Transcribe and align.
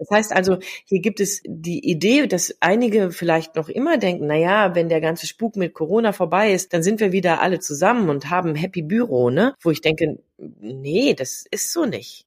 Das 0.00 0.10
heißt 0.10 0.32
also, 0.32 0.58
hier 0.86 1.00
gibt 1.00 1.20
es 1.20 1.42
die 1.44 1.90
Idee, 1.90 2.26
dass 2.26 2.56
einige 2.60 3.10
vielleicht 3.12 3.54
noch 3.54 3.68
immer 3.68 3.98
denken, 3.98 4.26
na 4.26 4.36
ja, 4.36 4.74
wenn 4.74 4.88
der 4.88 5.02
ganze 5.02 5.26
Spuk 5.26 5.56
mit 5.56 5.74
Corona 5.74 6.12
vorbei 6.14 6.52
ist, 6.52 6.72
dann 6.72 6.82
sind 6.82 7.00
wir 7.00 7.12
wieder 7.12 7.42
alle 7.42 7.60
zusammen 7.60 8.08
und 8.08 8.30
haben 8.30 8.54
Happy 8.54 8.80
Büro, 8.82 9.28
ne? 9.28 9.54
Wo 9.60 9.70
ich 9.70 9.82
denke, 9.82 10.18
nee, 10.38 11.12
das 11.14 11.44
ist 11.50 11.70
so 11.72 11.84
nicht. 11.84 12.26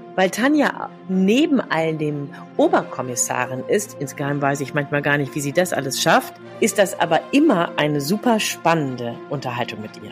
Weil 0.15 0.29
Tanja 0.29 0.89
neben 1.07 1.61
all 1.61 1.95
dem 1.95 2.29
Oberkommissarin 2.57 3.63
ist, 3.67 3.95
insgeheim 3.99 4.41
weiß 4.41 4.61
ich 4.61 4.73
manchmal 4.73 5.01
gar 5.01 5.17
nicht, 5.17 5.33
wie 5.35 5.41
sie 5.41 5.53
das 5.53 5.73
alles 5.73 6.01
schafft, 6.01 6.33
ist 6.59 6.77
das 6.77 6.99
aber 6.99 7.21
immer 7.31 7.71
eine 7.77 8.01
super 8.01 8.39
spannende 8.39 9.15
Unterhaltung 9.29 9.81
mit 9.81 9.91
ihr. 10.03 10.11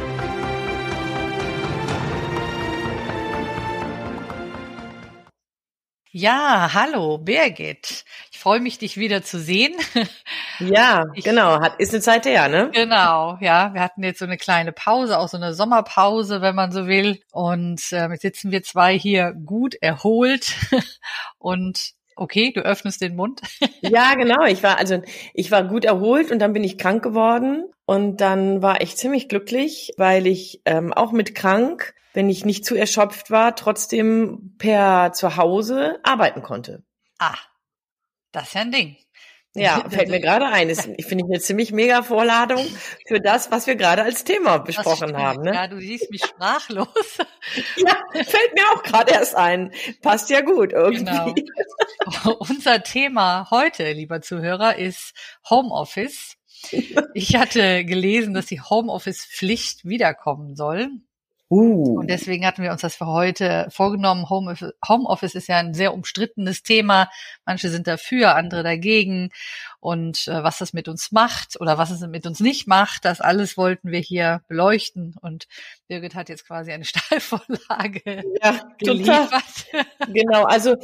Ja, 6.13 6.71
hallo 6.73 7.19
Birgit. 7.19 8.03
Ich 8.33 8.39
freue 8.39 8.59
mich, 8.59 8.77
dich 8.77 8.97
wieder 8.97 9.23
zu 9.23 9.39
sehen. 9.39 9.73
Ja, 10.59 11.05
ich, 11.15 11.23
genau. 11.23 11.59
Hat, 11.59 11.79
ist 11.79 11.91
eine 11.91 12.03
Zeit 12.03 12.25
her, 12.25 12.47
ne? 12.47 12.69
Genau, 12.71 13.35
ja. 13.41 13.73
Wir 13.73 13.81
hatten 13.81 14.03
jetzt 14.03 14.19
so 14.19 14.25
eine 14.25 14.37
kleine 14.37 14.71
Pause, 14.71 15.17
auch 15.17 15.27
so 15.27 15.37
eine 15.37 15.55
Sommerpause, 15.55 16.41
wenn 16.41 16.53
man 16.53 16.71
so 16.71 16.85
will. 16.85 17.19
Und 17.31 17.91
äh, 17.91 18.07
jetzt 18.09 18.21
sitzen 18.21 18.51
wir 18.51 18.61
zwei 18.61 18.95
hier 18.95 19.33
gut 19.33 19.73
erholt 19.73 20.55
und 21.39 21.93
Okay, 22.15 22.51
du 22.53 22.61
öffnest 22.61 23.01
den 23.01 23.15
Mund. 23.15 23.41
ja, 23.81 24.13
genau. 24.15 24.45
Ich 24.45 24.63
war 24.63 24.77
also 24.77 25.01
ich 25.33 25.51
war 25.51 25.63
gut 25.63 25.85
erholt 25.85 26.31
und 26.31 26.39
dann 26.39 26.53
bin 26.53 26.63
ich 26.63 26.77
krank 26.77 27.03
geworden 27.03 27.65
und 27.85 28.21
dann 28.21 28.61
war 28.61 28.81
ich 28.81 28.97
ziemlich 28.97 29.29
glücklich, 29.29 29.91
weil 29.97 30.27
ich 30.27 30.61
ähm, 30.65 30.93
auch 30.93 31.11
mit 31.11 31.35
krank 31.35 31.93
wenn 32.13 32.29
ich 32.29 32.45
nicht 32.45 32.65
zu 32.65 32.75
erschöpft 32.75 33.31
war, 33.31 33.55
trotzdem 33.55 34.55
per 34.57 35.13
Zuhause 35.13 35.99
arbeiten 36.03 36.41
konnte. 36.41 36.83
Ah, 37.19 37.37
das 38.31 38.47
ist 38.47 38.53
ja 38.53 38.61
ein 38.61 38.71
Ding. 38.71 38.97
Ja, 39.53 39.83
fällt 39.89 40.09
mir 40.09 40.19
gerade 40.19 40.45
ein. 40.47 40.69
Das 40.69 40.81
finde 40.85 40.97
ich 40.99 41.23
eine 41.25 41.39
ziemlich 41.39 41.71
mega 41.71 42.03
Vorladung 42.03 42.65
für 43.07 43.19
das, 43.19 43.51
was 43.51 43.67
wir 43.67 43.75
gerade 43.75 44.03
als 44.03 44.23
Thema 44.23 44.59
besprochen 44.59 45.17
haben. 45.17 45.43
Ne? 45.43 45.53
Ja, 45.53 45.67
du 45.67 45.79
siehst 45.79 46.09
mich 46.11 46.23
sprachlos. 46.25 46.87
ja, 47.77 47.97
fällt 48.13 48.53
mir 48.53 48.65
auch 48.73 48.83
gerade 48.83 49.11
erst 49.11 49.35
ein. 49.35 49.71
Passt 50.01 50.29
ja 50.29 50.41
gut 50.41 50.73
irgendwie. 50.73 51.05
Genau. 51.05 51.33
Unser 52.39 52.83
Thema 52.83 53.49
heute, 53.51 53.91
lieber 53.91 54.21
Zuhörer, 54.21 54.77
ist 54.77 55.13
Homeoffice. 55.49 56.37
Ich 57.13 57.35
hatte 57.35 57.83
gelesen, 57.85 58.33
dass 58.33 58.45
die 58.45 58.61
Homeoffice-Pflicht 58.61 59.83
wiederkommen 59.83 60.55
soll. 60.55 60.89
Uh. 61.51 61.99
Und 61.99 62.09
deswegen 62.09 62.45
hatten 62.45 62.63
wir 62.63 62.71
uns 62.71 62.79
das 62.79 62.95
für 62.95 63.07
heute 63.07 63.67
vorgenommen. 63.71 64.29
Homeoffice, 64.29 64.71
Homeoffice 64.87 65.35
ist 65.35 65.47
ja 65.47 65.57
ein 65.57 65.73
sehr 65.73 65.93
umstrittenes 65.93 66.63
Thema. 66.63 67.09
Manche 67.45 67.69
sind 67.69 67.87
dafür, 67.87 68.35
andere 68.35 68.63
dagegen 68.63 69.31
und 69.81 70.27
äh, 70.27 70.43
was 70.43 70.59
das 70.59 70.73
mit 70.73 70.87
uns 70.87 71.11
macht 71.11 71.59
oder 71.59 71.79
was 71.79 71.89
es 71.89 72.01
mit 72.01 72.27
uns 72.27 72.39
nicht 72.39 72.67
macht, 72.67 73.03
das 73.03 73.19
alles 73.19 73.57
wollten 73.57 73.91
wir 73.91 73.99
hier 73.99 74.41
beleuchten 74.47 75.15
und 75.21 75.47
Birgit 75.87 76.13
hat 76.13 76.29
jetzt 76.29 76.45
quasi 76.45 76.71
eine 76.71 76.85
Steilvorlage 76.85 78.23
ja, 78.41 78.69
geliefert. 78.77 79.65
genau, 80.13 80.43
also 80.43 80.75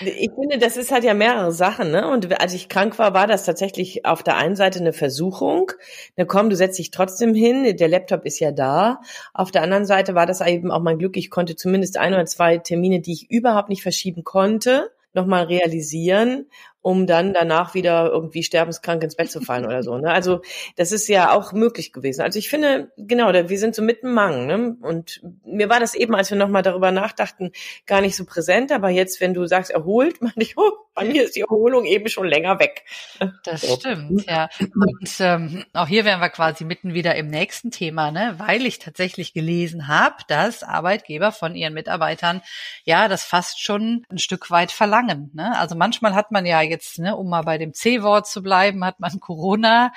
ich 0.00 0.30
finde, 0.38 0.58
das 0.58 0.76
ist 0.76 0.92
halt 0.92 1.02
ja 1.02 1.14
mehrere 1.14 1.50
Sachen, 1.52 1.90
ne? 1.90 2.08
Und 2.08 2.40
als 2.40 2.54
ich 2.54 2.68
krank 2.68 2.96
war, 2.98 3.12
war 3.12 3.26
das 3.26 3.44
tatsächlich 3.44 4.06
auf 4.06 4.22
der 4.22 4.36
einen 4.36 4.54
Seite 4.54 4.78
eine 4.78 4.92
Versuchung. 4.92 5.72
Na 6.16 6.24
komm, 6.24 6.48
du 6.48 6.54
setzt 6.54 6.78
dich 6.78 6.92
trotzdem 6.92 7.34
hin, 7.34 7.76
der 7.76 7.88
Laptop 7.88 8.24
ist 8.24 8.38
ja 8.38 8.52
da. 8.52 9.00
Auf 9.32 9.50
der 9.50 9.62
anderen 9.62 9.84
Seite 9.84 10.14
war 10.14 10.26
das 10.26 10.40
eben 10.40 10.70
auch 10.70 10.80
mein 10.80 10.98
Glück, 10.98 11.16
ich 11.16 11.28
konnte 11.28 11.56
zumindest 11.56 11.98
ein 11.98 12.14
oder 12.14 12.26
zwei 12.26 12.58
Termine, 12.58 13.00
die 13.00 13.14
ich 13.14 13.30
überhaupt 13.30 13.68
nicht 13.68 13.82
verschieben 13.82 14.22
konnte, 14.22 14.92
nochmal 15.12 15.44
realisieren 15.44 16.46
um 16.84 17.06
dann 17.06 17.32
danach 17.32 17.72
wieder 17.72 18.10
irgendwie 18.12 18.42
sterbenskrank 18.42 19.02
ins 19.02 19.16
Bett 19.16 19.30
zu 19.30 19.40
fallen 19.40 19.64
oder 19.64 19.82
so. 19.82 19.96
Ne? 19.96 20.12
Also 20.12 20.42
das 20.76 20.92
ist 20.92 21.08
ja 21.08 21.32
auch 21.32 21.54
möglich 21.54 21.94
gewesen. 21.94 22.20
Also 22.20 22.38
ich 22.38 22.50
finde, 22.50 22.92
genau, 22.98 23.32
wir 23.32 23.58
sind 23.58 23.74
so 23.74 23.80
mitten 23.80 24.12
Mang. 24.12 24.46
Ne? 24.46 24.76
Und 24.82 25.22
mir 25.46 25.70
war 25.70 25.80
das 25.80 25.94
eben, 25.94 26.14
als 26.14 26.28
wir 26.28 26.36
nochmal 26.36 26.60
darüber 26.60 26.90
nachdachten, 26.90 27.52
gar 27.86 28.02
nicht 28.02 28.16
so 28.16 28.26
präsent. 28.26 28.70
Aber 28.70 28.90
jetzt, 28.90 29.22
wenn 29.22 29.32
du 29.32 29.46
sagst 29.46 29.70
erholt, 29.70 30.20
meine 30.20 30.34
ich, 30.36 30.58
oh, 30.58 30.72
bei 30.94 31.06
mir 31.06 31.24
ist 31.24 31.36
die 31.36 31.40
Erholung 31.40 31.86
eben 31.86 32.08
schon 32.08 32.26
länger 32.28 32.58
weg. 32.60 32.84
Das 33.44 33.62
so. 33.62 33.76
stimmt, 33.76 34.26
ja. 34.26 34.50
Und 34.60 35.10
ähm, 35.20 35.64
auch 35.72 35.88
hier 35.88 36.04
wären 36.04 36.20
wir 36.20 36.28
quasi 36.28 36.64
mitten 36.64 36.92
wieder 36.92 37.14
im 37.14 37.28
nächsten 37.28 37.70
Thema, 37.70 38.10
ne? 38.10 38.34
weil 38.36 38.66
ich 38.66 38.78
tatsächlich 38.78 39.32
gelesen 39.32 39.88
habe, 39.88 40.16
dass 40.28 40.62
Arbeitgeber 40.62 41.32
von 41.32 41.54
ihren 41.54 41.72
Mitarbeitern 41.74 42.42
ja 42.84 43.08
das 43.08 43.24
fast 43.24 43.62
schon 43.62 44.04
ein 44.10 44.18
Stück 44.18 44.50
weit 44.50 44.70
verlangen. 44.70 45.30
Ne? 45.34 45.58
Also 45.58 45.74
manchmal 45.74 46.14
hat 46.14 46.30
man 46.30 46.46
ja 46.46 46.62
jetzt, 46.74 46.98
ne, 46.98 47.16
um 47.16 47.28
mal 47.28 47.42
bei 47.42 47.58
dem 47.58 47.72
C-Wort 47.72 48.26
zu 48.26 48.42
bleiben, 48.42 48.84
hat 48.84 49.00
man 49.00 49.20
Corona 49.20 49.92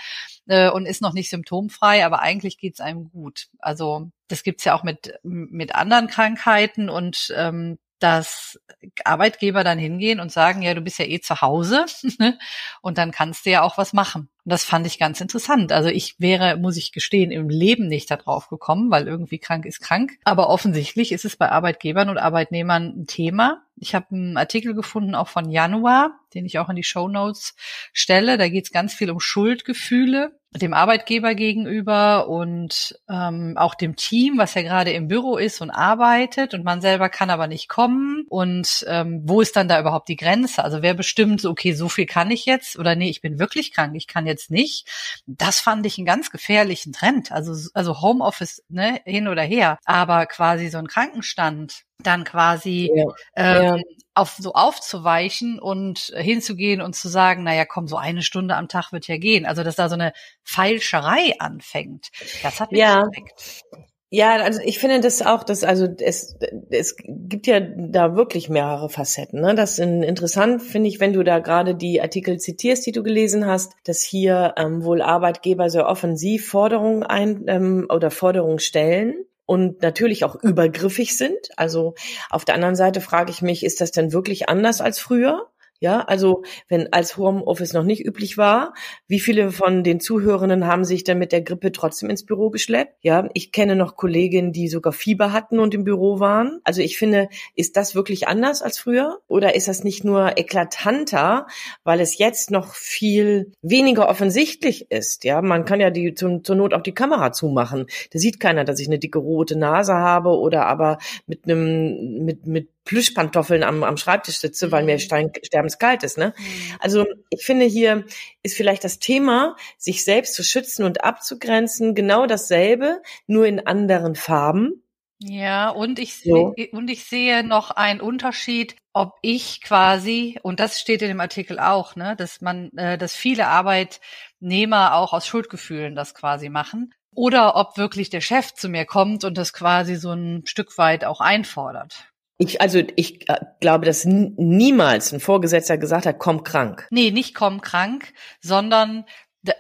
äh, 0.48 0.70
und 0.70 0.86
ist 0.86 1.02
noch 1.02 1.14
nicht 1.14 1.30
symptomfrei, 1.30 2.06
aber 2.06 2.22
eigentlich 2.22 2.58
geht's 2.58 2.80
einem 2.80 3.10
gut. 3.10 3.48
Also 3.60 4.10
das 4.28 4.44
gibt's 4.44 4.64
ja 4.64 4.76
auch 4.76 4.84
mit, 4.84 5.14
mit 5.24 5.76
anderen 5.76 6.08
Krankheiten 6.08 6.90
und 6.90 7.34
ähm, 7.36 7.78
dass 8.00 8.60
Arbeitgeber 9.04 9.64
dann 9.64 9.80
hingehen 9.80 10.20
und 10.20 10.32
sagen, 10.32 10.62
ja, 10.62 10.74
du 10.74 10.82
bist 10.82 11.00
ja 11.00 11.06
eh 11.06 11.20
zu 11.20 11.42
Hause 11.42 11.86
ne? 12.20 12.38
und 12.82 12.98
dann 12.98 13.12
kannst 13.12 13.46
du 13.46 13.50
ja 13.50 13.64
auch 13.64 13.78
was 13.78 13.94
machen. 13.94 14.30
Und 14.46 14.52
das 14.52 14.64
fand 14.64 14.86
ich 14.88 15.00
ganz 15.00 15.20
interessant. 15.20 15.72
Also 15.72 15.90
ich 15.90 16.16
wäre, 16.20 16.58
muss 16.58 16.78
ich 16.78 16.92
gestehen, 16.92 17.32
im 17.32 17.50
Leben 17.50 17.88
nicht 17.88 18.10
darauf 18.10 18.50
gekommen, 18.50 18.92
weil 18.92 19.08
irgendwie 19.08 19.40
krank 19.40 19.66
ist 19.66 19.82
krank. 19.82 20.14
Aber 20.24 20.50
offensichtlich 20.50 21.12
ist 21.12 21.26
es 21.26 21.36
bei 21.36 21.50
Arbeitgebern 21.50 22.10
und 22.10 22.18
Arbeitnehmern 22.18 22.94
ein 22.98 23.08
Thema. 23.08 23.64
Ich 23.76 23.94
habe 23.94 24.08
einen 24.12 24.38
Artikel 24.38 24.74
gefunden, 24.74 25.16
auch 25.16 25.28
von 25.28 25.50
Januar, 25.50 26.20
den 26.34 26.46
ich 26.46 26.60
auch 26.60 26.70
in 26.70 26.76
die 26.76 26.84
Show 26.84 27.08
Notes 27.08 27.56
stelle. 27.94 28.38
Da 28.38 28.48
geht 28.48 28.66
es 28.66 28.72
ganz 28.72 28.94
viel 28.94 29.12
um 29.12 29.20
Schuldgefühle 29.20 30.38
dem 30.62 30.74
Arbeitgeber 30.74 31.36
gegenüber 31.36 32.28
und 32.28 33.00
ähm, 33.10 33.54
auch 33.58 33.76
dem 33.76 33.96
Team, 33.96 34.38
was 34.38 34.54
ja 34.54 34.62
gerade 34.62 34.92
im 34.92 35.08
Büro 35.08 35.38
ist 35.38 35.62
und 35.62 35.70
arbeitet 35.70 36.54
und 36.54 36.64
man 36.64 36.82
selber 36.82 37.10
kann 37.10 37.30
aber 37.30 37.48
nicht 37.48 37.70
kommen. 37.70 38.26
Und 38.30 38.86
ähm, 38.88 39.22
wo 39.26 39.42
ist 39.42 39.56
dann 39.56 39.68
da 39.68 39.80
überhaupt 39.80 40.10
die 40.10 40.16
Grenze? 40.16 40.64
Also 40.64 40.82
wer 40.82 40.94
bestimmt, 40.94 41.46
okay, 41.46 41.74
so 41.74 41.90
viel 41.90 42.06
kann 42.06 42.32
ich 42.32 42.46
jetzt 42.46 42.78
oder 42.78 42.96
nee, 42.96 43.10
ich 43.10 43.22
bin 43.22 43.40
wirklich 43.40 43.74
krank, 43.74 43.96
ich 43.96 44.08
kann 44.08 44.28
jetzt 44.28 44.52
nicht. 44.52 44.88
Das 45.26 45.60
fand 45.60 45.86
ich 45.86 45.98
einen 45.98 46.06
ganz 46.06 46.32
gefährlichen 46.32 46.94
Trend. 46.94 47.32
Also, 47.32 47.70
also 47.74 48.02
Homeoffice 48.02 48.64
ne, 48.70 49.02
hin 49.06 49.28
oder 49.28 49.44
her, 49.44 49.80
aber 49.86 50.26
quasi 50.26 50.70
so 50.70 50.78
ein 50.78 50.88
Krankenstand 50.88 51.87
dann 52.04 52.24
quasi 52.24 52.92
ja. 52.94 53.06
Ähm, 53.36 53.64
ja. 53.64 53.84
auf 54.14 54.38
so 54.40 54.54
aufzuweichen 54.54 55.60
und 55.60 56.14
hinzugehen 56.16 56.82
und 56.82 56.96
zu 56.96 57.10
sagen, 57.10 57.44
naja, 57.44 57.66
komm, 57.66 57.88
so 57.88 57.98
eine 57.98 58.22
Stunde 58.22 58.56
am 58.56 58.68
Tag 58.68 58.92
wird 58.92 59.08
ja 59.08 59.18
gehen. 59.18 59.46
Also 59.46 59.64
dass 59.64 59.76
da 59.76 59.90
so 59.90 59.96
eine 59.96 60.14
Feilscherei 60.44 61.34
anfängt. 61.40 62.10
Das 62.44 62.60
hat 62.60 62.72
mich 62.72 62.82
ja. 62.82 63.02
Respekt. 63.02 63.64
Ja, 64.10 64.38
also 64.38 64.62
ich 64.64 64.80
finde 64.80 65.02
das 65.02 65.22
auch, 65.22 65.44
dass 65.44 65.66
also 65.66 65.86
es 66.00 66.38
es 66.70 66.96
gibt 66.98 67.46
ja 67.46 67.60
da 67.60 68.16
wirklich 68.16 68.48
mehrere 68.48 68.90
Facetten. 68.90 69.42
Ne? 69.42 69.54
Das 69.54 69.74
ist 69.74 69.80
interessant 69.80 70.62
finde 70.62 70.88
ich, 70.88 71.02
wenn 71.02 71.12
du 71.12 71.24
da 71.24 71.40
gerade 71.40 71.76
die 71.76 72.00
Artikel 72.00 72.40
zitierst, 72.40 72.86
die 72.86 72.94
du 72.94 73.04
gelesen 73.04 73.46
hast, 73.46 73.74
dass 73.84 74.02
hier 74.02 74.54
ähm, 74.56 74.86
wohl 74.86 75.02
Arbeitgeber 75.02 75.70
sehr 75.70 75.88
offensiv 75.88 76.48
Forderungen 76.48 77.04
ein 77.04 77.44
ähm, 77.48 77.88
oder 77.90 78.10
Forderungen 78.10 78.60
stellen 78.60 79.26
und 79.48 79.82
natürlich 79.82 80.24
auch 80.26 80.36
übergriffig 80.36 81.18
sind. 81.18 81.50
Also 81.56 81.96
auf 82.30 82.46
der 82.46 82.54
anderen 82.54 82.76
Seite 82.76 83.02
frage 83.02 83.32
ich 83.32 83.42
mich, 83.42 83.66
ist 83.66 83.82
das 83.82 83.92
denn 83.92 84.14
wirklich 84.14 84.50
anders 84.50 84.82
als 84.82 85.00
früher? 85.00 85.48
Ja, 85.80 86.02
also 86.02 86.44
wenn 86.70 86.92
als 86.92 87.18
Homeoffice 87.18 87.74
noch 87.74 87.84
nicht 87.84 88.04
üblich 88.04 88.38
war, 88.38 88.74
wie 89.08 89.20
viele 89.20 89.52
von 89.52 89.84
den 89.84 90.00
Zuhörenden 90.00 90.66
haben 90.66 90.84
sich 90.86 91.04
dann 91.04 91.20
mit 91.20 91.32
der 91.32 91.42
Grippe 91.42 91.72
trotzdem 91.72 92.10
ins 92.10 92.26
Büro 92.26 92.50
geschleppt? 92.50 92.96
Ja, 93.02 93.30
ich 93.34 93.52
kenne 93.52 93.76
noch 93.76 93.96
Kolleginnen, 93.96 94.52
die 94.52 94.70
sogar 94.70 94.92
Fieber 94.92 95.34
hatten 95.34 95.60
und 95.60 95.76
im 95.76 95.84
Büro 95.84 96.20
waren. 96.20 96.60
Also 96.64 96.82
ich 96.82 96.98
finde, 96.98 97.30
ist 97.56 97.78
das 97.78 97.94
wirklich 97.94 98.28
anders 98.28 98.64
als 98.64 98.80
früher? 98.80 99.20
Oder 99.28 99.54
ist 99.56 99.68
das 99.68 99.84
nicht 99.84 100.04
nur 100.04 100.38
eklatanter, 100.38 101.46
weil 101.84 102.00
es 102.00 102.18
jetzt 102.18 102.50
noch 102.50 102.74
viel 102.74 103.52
weniger 103.62 104.10
offensichtlich 104.10 104.90
ist? 104.90 105.24
Ja, 105.26 105.42
man 105.44 105.66
kann 105.66 105.80
ja 105.80 105.92
die 105.92 106.16
zur, 106.16 106.42
zur 106.44 106.56
Not 106.56 106.74
auch 106.74 106.82
die 106.82 106.94
Kamera 106.94 107.32
zumachen. 107.32 107.86
Da 108.12 108.20
sieht 108.20 108.40
keiner, 108.40 108.64
dass 108.64 108.80
ich 108.80 108.88
eine 108.88 109.00
dicke 109.00 109.20
rote 109.20 109.58
Nase 109.58 109.94
habe 109.94 110.30
oder 110.30 110.66
aber 110.66 110.98
mit 111.28 111.46
einem 111.46 112.24
mit 112.26 112.48
mit 112.48 112.70
Plüschpantoffeln 112.88 113.64
am, 113.64 113.84
am 113.84 113.98
Schreibtisch 113.98 114.40
sitze, 114.40 114.72
weil 114.72 114.84
mir 114.84 114.96
mhm. 114.96 115.00
Stein, 115.00 115.32
sterbenskalt 115.44 116.04
ist. 116.04 116.18
Ne? 116.18 116.34
Mhm. 116.38 116.76
Also 116.80 117.06
ich 117.30 117.46
finde, 117.46 117.66
hier 117.66 118.06
ist 118.42 118.58
vielleicht 118.58 118.84
das 118.84 119.00
Thema, 119.00 119.56
sich 119.78 120.04
selbst 120.04 120.34
zu 120.34 120.44
schützen 120.44 120.84
und 120.84 121.04
abzugrenzen, 121.04 121.94
genau 121.94 122.26
dasselbe, 122.26 123.02
nur 123.28 123.46
in 123.46 123.68
anderen 123.68 124.16
Farben. 124.16 124.82
Ja, 125.20 125.70
und 125.70 125.98
ich, 125.98 126.22
so. 126.22 126.54
und 126.72 126.90
ich 126.90 127.06
sehe 127.06 127.44
noch 127.44 127.72
einen 127.72 128.02
Unterschied, 128.02 128.76
ob 128.94 129.14
ich 129.22 129.62
quasi, 129.62 130.40
und 130.44 130.60
das 130.60 130.80
steht 130.80 131.02
in 131.02 131.08
dem 131.08 131.20
Artikel 131.20 131.60
auch, 131.60 131.96
ne, 131.96 132.16
dass 132.16 132.42
man, 132.42 132.72
äh, 132.78 133.00
dass 133.00 133.16
viele 133.16 133.48
Arbeitnehmer 133.48 134.96
auch 134.96 135.14
aus 135.14 135.26
Schuldgefühlen 135.26 135.96
das 135.96 136.14
quasi 136.14 136.50
machen, 136.50 136.94
oder 137.16 137.56
ob 137.56 137.78
wirklich 137.78 138.12
der 138.12 138.22
Chef 138.22 138.54
zu 138.54 138.70
mir 138.70 138.86
kommt 138.86 139.24
und 139.24 139.40
das 139.40 139.54
quasi 139.54 139.96
so 139.96 140.12
ein 140.12 140.46
Stück 140.46 140.78
weit 140.78 141.04
auch 141.04 141.20
einfordert. 141.20 142.14
Ich, 142.40 142.62
also 142.62 142.82
ich 142.96 143.28
äh, 143.30 143.40
glaube, 143.60 143.86
dass 143.86 144.06
niemals 144.06 145.12
ein 145.12 145.20
Vorgesetzter 145.20 145.78
gesagt 145.78 146.06
hat, 146.06 146.20
komm 146.20 146.44
krank. 146.44 146.88
Nee, 146.92 147.12
nicht 147.12 147.34
komm 147.34 147.62
krank, 147.62 148.14
sondern 148.42 149.06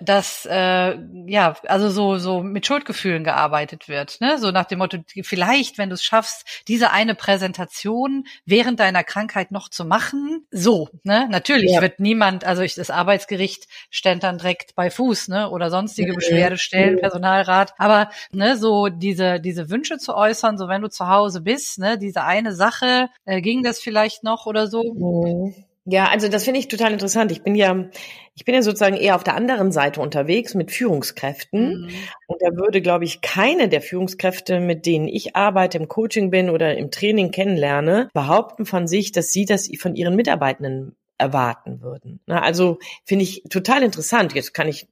dass 0.01 0.45
äh, 0.49 0.97
ja 1.27 1.55
also 1.65 1.89
so 1.89 2.17
so 2.17 2.41
mit 2.41 2.65
Schuldgefühlen 2.65 3.23
gearbeitet 3.23 3.87
wird, 3.87 4.19
ne? 4.21 4.37
So 4.37 4.51
nach 4.51 4.65
dem 4.65 4.79
Motto, 4.79 4.97
vielleicht, 5.21 5.77
wenn 5.77 5.89
du 5.89 5.95
es 5.95 6.03
schaffst, 6.03 6.63
diese 6.67 6.91
eine 6.91 7.15
Präsentation 7.15 8.25
während 8.45 8.79
deiner 8.79 9.03
Krankheit 9.03 9.51
noch 9.51 9.69
zu 9.69 9.85
machen, 9.85 10.45
so, 10.51 10.89
ne? 11.03 11.27
Natürlich 11.29 11.71
ja. 11.71 11.81
wird 11.81 11.99
niemand, 11.99 12.45
also 12.45 12.61
ich, 12.61 12.75
das 12.75 12.89
Arbeitsgericht 12.89 13.67
stellt 13.89 14.23
dann 14.23 14.39
direkt 14.39 14.75
bei 14.75 14.89
Fuß, 14.89 15.29
ne? 15.29 15.49
Oder 15.49 15.69
sonstige 15.69 16.13
Beschwerdestellen, 16.13 16.99
Personalrat, 16.99 17.73
aber 17.77 18.09
ne, 18.31 18.57
so 18.57 18.89
diese 18.89 19.39
diese 19.39 19.69
Wünsche 19.69 19.97
zu 19.97 20.15
äußern, 20.15 20.57
so 20.57 20.67
wenn 20.67 20.81
du 20.81 20.89
zu 20.89 21.07
Hause 21.07 21.41
bist, 21.41 21.79
ne? 21.79 21.97
Diese 21.97 22.23
eine 22.23 22.53
Sache, 22.53 23.09
äh, 23.25 23.41
ging 23.41 23.63
das 23.63 23.79
vielleicht 23.79 24.23
noch 24.23 24.45
oder 24.45 24.67
so? 24.67 24.83
Mhm. 24.93 25.53
Ja, 25.89 26.09
also 26.09 26.27
das 26.27 26.43
finde 26.43 26.59
ich 26.59 26.67
total 26.67 26.91
interessant. 26.91 27.31
Ich 27.31 27.43
bin 27.43 27.55
ja, 27.55 27.85
ich 28.35 28.43
bin 28.43 28.53
ja 28.53 28.61
sozusagen 28.61 28.97
eher 28.97 29.15
auf 29.15 29.23
der 29.23 29.35
anderen 29.35 29.71
Seite 29.71 30.01
unterwegs 30.01 30.53
mit 30.53 30.69
Führungskräften. 30.69 31.83
Mhm. 31.83 31.89
Und 32.27 32.41
da 32.41 32.57
würde, 32.57 32.81
glaube 32.81 33.05
ich, 33.05 33.21
keine 33.21 33.69
der 33.69 33.81
Führungskräfte, 33.81 34.59
mit 34.59 34.85
denen 34.85 35.07
ich 35.07 35.37
arbeite, 35.37 35.77
im 35.77 35.87
Coaching 35.87 36.29
bin 36.29 36.49
oder 36.49 36.77
im 36.77 36.91
Training 36.91 37.31
kennenlerne, 37.31 38.09
behaupten 38.13 38.65
von 38.65 38.85
sich, 38.85 39.13
dass 39.13 39.31
sie 39.31 39.45
das 39.45 39.69
von 39.79 39.95
ihren 39.95 40.17
Mitarbeitenden 40.17 40.97
erwarten 41.17 41.81
würden. 41.81 42.19
Na, 42.25 42.41
also 42.41 42.79
finde 43.05 43.23
ich 43.23 43.43
total 43.49 43.81
interessant. 43.81 44.35
Jetzt 44.35 44.53
kann 44.53 44.67
ich 44.67 44.87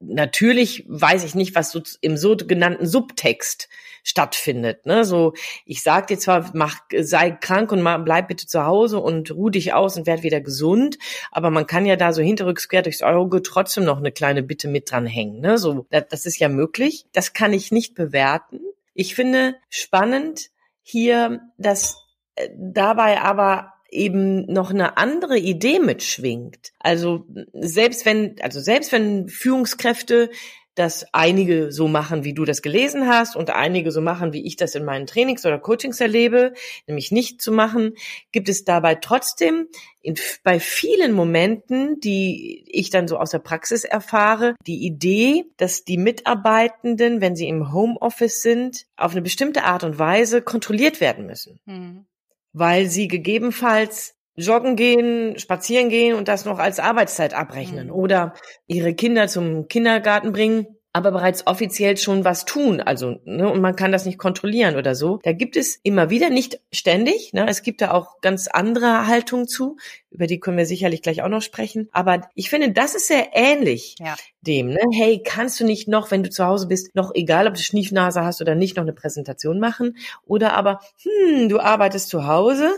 natürlich 0.00 0.84
weiß 0.88 1.24
ich 1.24 1.34
nicht, 1.34 1.54
was 1.54 1.70
so 1.70 1.80
im 2.00 2.16
sogenannten 2.16 2.86
Subtext 2.86 3.68
stattfindet. 4.02 4.86
Ne? 4.86 5.04
So, 5.04 5.34
ich 5.64 5.82
sag 5.82 6.08
dir 6.08 6.18
zwar, 6.18 6.50
mach, 6.54 6.80
sei 7.00 7.30
krank 7.30 7.72
und 7.72 7.82
mach, 7.82 8.04
bleib 8.04 8.28
bitte 8.28 8.46
zu 8.46 8.64
Hause 8.64 8.98
und 8.98 9.30
ruh 9.30 9.50
dich 9.50 9.74
aus 9.74 9.96
und 9.96 10.06
werd 10.06 10.22
wieder 10.22 10.40
gesund, 10.40 10.98
aber 11.30 11.50
man 11.50 11.66
kann 11.66 11.86
ja 11.86 11.96
da 11.96 12.12
so 12.12 12.22
hinterrücks 12.22 12.68
quer 12.68 12.82
durchs 12.82 13.02
Auge 13.02 13.42
trotzdem 13.42 13.84
noch 13.84 13.98
eine 13.98 14.12
kleine 14.12 14.42
Bitte 14.42 14.68
mit 14.68 14.90
dranhängen. 14.90 15.40
Ne? 15.40 15.58
So, 15.58 15.86
das, 15.90 16.04
das 16.08 16.26
ist 16.26 16.38
ja 16.38 16.48
möglich. 16.48 17.06
Das 17.12 17.32
kann 17.32 17.52
ich 17.52 17.70
nicht 17.70 17.94
bewerten. 17.94 18.60
Ich 18.94 19.14
finde 19.14 19.54
spannend 19.68 20.50
hier, 20.82 21.40
dass 21.56 21.96
äh, 22.34 22.48
dabei 22.56 23.20
aber 23.20 23.72
eben 23.92 24.46
noch 24.46 24.70
eine 24.70 24.96
andere 24.96 25.38
Idee 25.38 25.78
mitschwingt. 25.78 26.72
Also 26.78 27.26
selbst 27.52 28.04
wenn, 28.06 28.36
also 28.40 28.60
selbst 28.60 28.90
wenn 28.90 29.28
Führungskräfte 29.28 30.30
das 30.74 31.04
einige 31.12 31.70
so 31.70 31.86
machen, 31.86 32.24
wie 32.24 32.32
du 32.32 32.46
das 32.46 32.62
gelesen 32.62 33.06
hast 33.06 33.36
und 33.36 33.50
einige 33.50 33.92
so 33.92 34.00
machen, 34.00 34.32
wie 34.32 34.46
ich 34.46 34.56
das 34.56 34.74
in 34.74 34.86
meinen 34.86 35.06
Trainings 35.06 35.44
oder 35.44 35.58
Coachings 35.58 36.00
erlebe, 36.00 36.54
nämlich 36.86 37.12
nicht 37.12 37.42
zu 37.42 37.52
machen, 37.52 37.92
gibt 38.32 38.48
es 38.48 38.64
dabei 38.64 38.94
trotzdem 38.94 39.68
in, 40.00 40.14
bei 40.44 40.58
vielen 40.60 41.12
Momenten, 41.12 42.00
die 42.00 42.64
ich 42.68 42.88
dann 42.88 43.06
so 43.06 43.18
aus 43.18 43.30
der 43.30 43.40
Praxis 43.40 43.84
erfahre, 43.84 44.54
die 44.66 44.86
Idee, 44.86 45.44
dass 45.58 45.84
die 45.84 45.98
Mitarbeitenden, 45.98 47.20
wenn 47.20 47.36
sie 47.36 47.48
im 47.48 47.72
Homeoffice 47.74 48.40
sind, 48.40 48.86
auf 48.96 49.12
eine 49.12 49.22
bestimmte 49.22 49.64
Art 49.64 49.84
und 49.84 49.98
Weise 49.98 50.40
kontrolliert 50.40 51.02
werden 51.02 51.26
müssen. 51.26 51.60
Mhm 51.66 52.06
weil 52.52 52.86
sie 52.86 53.08
gegebenenfalls 53.08 54.14
joggen 54.34 54.76
gehen, 54.76 55.38
spazieren 55.38 55.88
gehen 55.88 56.16
und 56.16 56.28
das 56.28 56.44
noch 56.44 56.58
als 56.58 56.80
Arbeitszeit 56.80 57.34
abrechnen 57.34 57.88
mhm. 57.88 57.92
oder 57.92 58.34
ihre 58.66 58.94
Kinder 58.94 59.28
zum 59.28 59.68
Kindergarten 59.68 60.32
bringen 60.32 60.66
aber 60.92 61.10
bereits 61.10 61.46
offiziell 61.46 61.96
schon 61.96 62.24
was 62.24 62.44
tun. 62.44 62.80
Also, 62.80 63.20
ne, 63.24 63.50
und 63.50 63.60
man 63.60 63.76
kann 63.76 63.92
das 63.92 64.04
nicht 64.04 64.18
kontrollieren 64.18 64.76
oder 64.76 64.94
so. 64.94 65.20
Da 65.22 65.32
gibt 65.32 65.56
es 65.56 65.76
immer 65.82 66.10
wieder, 66.10 66.28
nicht 66.28 66.60
ständig, 66.70 67.32
ne, 67.32 67.46
es 67.48 67.62
gibt 67.62 67.80
da 67.80 67.92
auch 67.92 68.20
ganz 68.20 68.46
andere 68.46 69.06
Haltungen 69.06 69.48
zu, 69.48 69.78
über 70.10 70.26
die 70.26 70.38
können 70.38 70.58
wir 70.58 70.66
sicherlich 70.66 71.00
gleich 71.00 71.22
auch 71.22 71.28
noch 71.28 71.40
sprechen. 71.40 71.88
Aber 71.92 72.28
ich 72.34 72.50
finde, 72.50 72.72
das 72.72 72.94
ist 72.94 73.08
sehr 73.08 73.30
ähnlich 73.32 73.96
ja. 73.98 74.16
dem, 74.42 74.68
ne? 74.68 74.80
Hey, 74.92 75.22
kannst 75.24 75.58
du 75.60 75.64
nicht 75.64 75.88
noch, 75.88 76.10
wenn 76.10 76.22
du 76.22 76.28
zu 76.28 76.44
Hause 76.44 76.66
bist, 76.66 76.94
noch 76.94 77.12
egal, 77.14 77.46
ob 77.48 77.54
du 77.54 77.60
Schniefnase 77.60 78.22
hast 78.22 78.42
oder 78.42 78.54
nicht, 78.54 78.76
noch 78.76 78.82
eine 78.82 78.92
Präsentation 78.92 79.58
machen? 79.58 79.96
Oder 80.26 80.52
aber, 80.52 80.80
hm, 81.02 81.48
du 81.48 81.58
arbeitest 81.58 82.10
zu 82.10 82.26
Hause, 82.26 82.70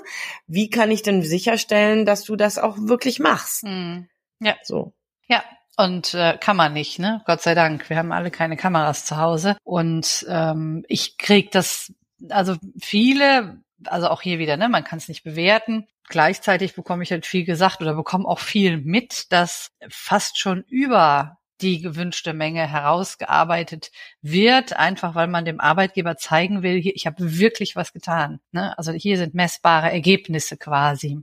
wie 0.47 0.71
kann 0.71 0.93
ich 0.93 1.03
denn 1.03 1.23
sicherstellen, 1.23 2.07
dass 2.07 2.23
du 2.23 2.37
das 2.37 2.59
auch 2.59 2.77
wirklich 2.79 3.19
machst? 3.19 3.65
Mhm. 3.65 4.09
Ja. 4.41 4.55
So. 4.63 4.93
Ja, 5.27 5.43
und 5.77 6.15
äh, 6.15 6.39
kann 6.39 6.57
man 6.57 6.73
nicht, 6.73 6.99
ne? 6.99 7.23
Gott 7.27 7.43
sei 7.43 7.55
Dank. 7.55 7.89
Wir 7.91 7.97
haben 7.97 8.13
alle 8.13 8.31
keine 8.31 8.57
Kameras 8.57 9.05
zu 9.05 9.17
Hause. 9.17 9.57
Und 9.65 10.25
ähm, 10.29 10.85
ich 10.89 11.19
krieg 11.19 11.51
das, 11.51 11.93
also 12.29 12.57
viele, 12.81 13.63
also 13.87 14.09
auch 14.09 14.23
hier 14.23 14.39
wieder, 14.39 14.57
ne, 14.57 14.69
man 14.69 14.85
kann 14.85 14.99
es 14.99 15.09
nicht 15.09 15.25
bewerten. 15.25 15.87
Gleichzeitig 16.09 16.75
bekomme 16.75 17.03
ich 17.03 17.11
halt 17.11 17.27
viel 17.27 17.45
gesagt 17.45 17.81
oder 17.81 17.95
bekomme 17.95 18.29
auch 18.29 18.39
viel 18.39 18.79
mit, 18.79 19.33
dass 19.33 19.71
fast 19.89 20.39
schon 20.39 20.63
über 20.69 21.39
die 21.61 21.81
gewünschte 21.81 22.35
Menge 22.35 22.69
herausgearbeitet 22.69 23.91
wird, 24.21 24.75
einfach 24.75 25.15
weil 25.15 25.29
man 25.29 25.45
dem 25.45 25.61
Arbeitgeber 25.61 26.17
zeigen 26.17 26.63
will, 26.63 26.81
hier, 26.81 26.95
ich 26.95 27.07
habe 27.07 27.39
wirklich 27.39 27.75
was 27.77 27.93
getan. 27.93 28.41
Ne? 28.53 28.77
Also 28.77 28.93
hier 28.93 29.19
sind 29.19 29.35
messbare 29.35 29.91
Ergebnisse 29.91 30.57
quasi. 30.57 31.21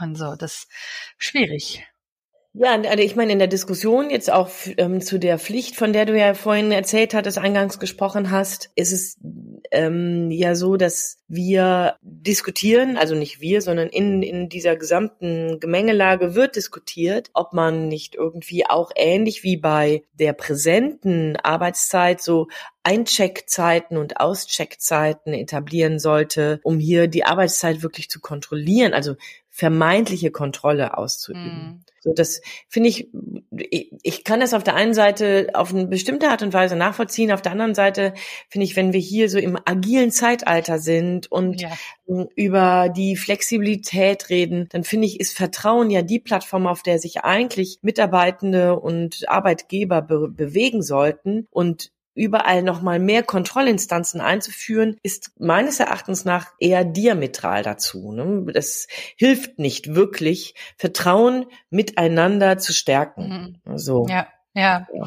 Und 0.00 0.16
so, 0.16 0.34
das 0.34 0.54
ist 0.54 0.68
schwierig. 1.18 1.86
Ja, 2.58 2.72
also 2.72 3.02
ich 3.02 3.16
meine, 3.16 3.32
in 3.32 3.38
der 3.38 3.48
Diskussion 3.48 4.08
jetzt 4.08 4.32
auch 4.32 4.48
ähm, 4.78 5.02
zu 5.02 5.18
der 5.18 5.38
Pflicht, 5.38 5.76
von 5.76 5.92
der 5.92 6.06
du 6.06 6.18
ja 6.18 6.32
vorhin 6.32 6.72
erzählt 6.72 7.12
hattest, 7.12 7.36
eingangs 7.36 7.78
gesprochen 7.78 8.30
hast, 8.30 8.70
ist 8.76 8.92
es 8.92 9.18
ähm, 9.72 10.30
ja 10.30 10.54
so, 10.54 10.78
dass 10.78 11.18
wir 11.28 11.96
diskutieren, 12.00 12.96
also 12.96 13.14
nicht 13.14 13.42
wir, 13.42 13.60
sondern 13.60 13.88
in, 13.88 14.22
in 14.22 14.48
dieser 14.48 14.74
gesamten 14.76 15.60
Gemengelage 15.60 16.34
wird 16.34 16.56
diskutiert, 16.56 17.28
ob 17.34 17.52
man 17.52 17.88
nicht 17.88 18.14
irgendwie 18.14 18.64
auch 18.64 18.90
ähnlich 18.96 19.42
wie 19.42 19.58
bei 19.58 20.04
der 20.14 20.32
präsenten 20.32 21.36
Arbeitszeit 21.36 22.22
so 22.22 22.48
Eincheckzeiten 22.84 23.98
und 23.98 24.18
Auscheckzeiten 24.20 25.34
etablieren 25.34 25.98
sollte, 25.98 26.60
um 26.62 26.78
hier 26.78 27.08
die 27.08 27.24
Arbeitszeit 27.24 27.82
wirklich 27.82 28.08
zu 28.08 28.20
kontrollieren, 28.20 28.94
also 28.94 29.16
vermeintliche 29.56 30.30
Kontrolle 30.30 30.98
auszuüben. 30.98 31.80
Mm. 31.80 31.84
So, 32.00 32.12
das 32.12 32.42
finde 32.68 32.90
ich, 32.90 33.08
ich 34.02 34.22
kann 34.22 34.38
das 34.38 34.52
auf 34.52 34.62
der 34.62 34.74
einen 34.74 34.92
Seite 34.92 35.48
auf 35.54 35.72
eine 35.72 35.86
bestimmte 35.86 36.28
Art 36.28 36.42
und 36.42 36.52
Weise 36.52 36.76
nachvollziehen, 36.76 37.32
auf 37.32 37.40
der 37.40 37.52
anderen 37.52 37.74
Seite 37.74 38.12
finde 38.50 38.66
ich, 38.66 38.76
wenn 38.76 38.92
wir 38.92 39.00
hier 39.00 39.30
so 39.30 39.38
im 39.38 39.58
agilen 39.64 40.10
Zeitalter 40.10 40.78
sind 40.78 41.32
und 41.32 41.62
ja. 41.62 41.70
über 42.36 42.90
die 42.94 43.16
Flexibilität 43.16 44.28
reden, 44.28 44.68
dann 44.72 44.84
finde 44.84 45.06
ich, 45.06 45.20
ist 45.20 45.34
Vertrauen 45.34 45.88
ja 45.88 46.02
die 46.02 46.20
Plattform, 46.20 46.66
auf 46.66 46.82
der 46.82 46.98
sich 46.98 47.24
eigentlich 47.24 47.78
Mitarbeitende 47.80 48.78
und 48.78 49.26
Arbeitgeber 49.26 50.02
be 50.02 50.28
bewegen 50.28 50.82
sollten 50.82 51.48
und 51.50 51.92
überall 52.16 52.62
nochmal 52.62 52.98
mehr 52.98 53.22
Kontrollinstanzen 53.22 54.20
einzuführen, 54.20 54.96
ist 55.02 55.32
meines 55.38 55.78
Erachtens 55.78 56.24
nach 56.24 56.52
eher 56.58 56.84
diametral 56.84 57.62
dazu. 57.62 58.10
Ne? 58.10 58.50
Das 58.52 58.88
hilft 59.16 59.58
nicht 59.58 59.94
wirklich, 59.94 60.54
Vertrauen 60.76 61.46
miteinander 61.70 62.58
zu 62.58 62.72
stärken. 62.72 63.60
Mhm. 63.64 63.78
So. 63.78 64.06
Ja, 64.08 64.26
ja. 64.54 64.86
ja. 64.92 65.04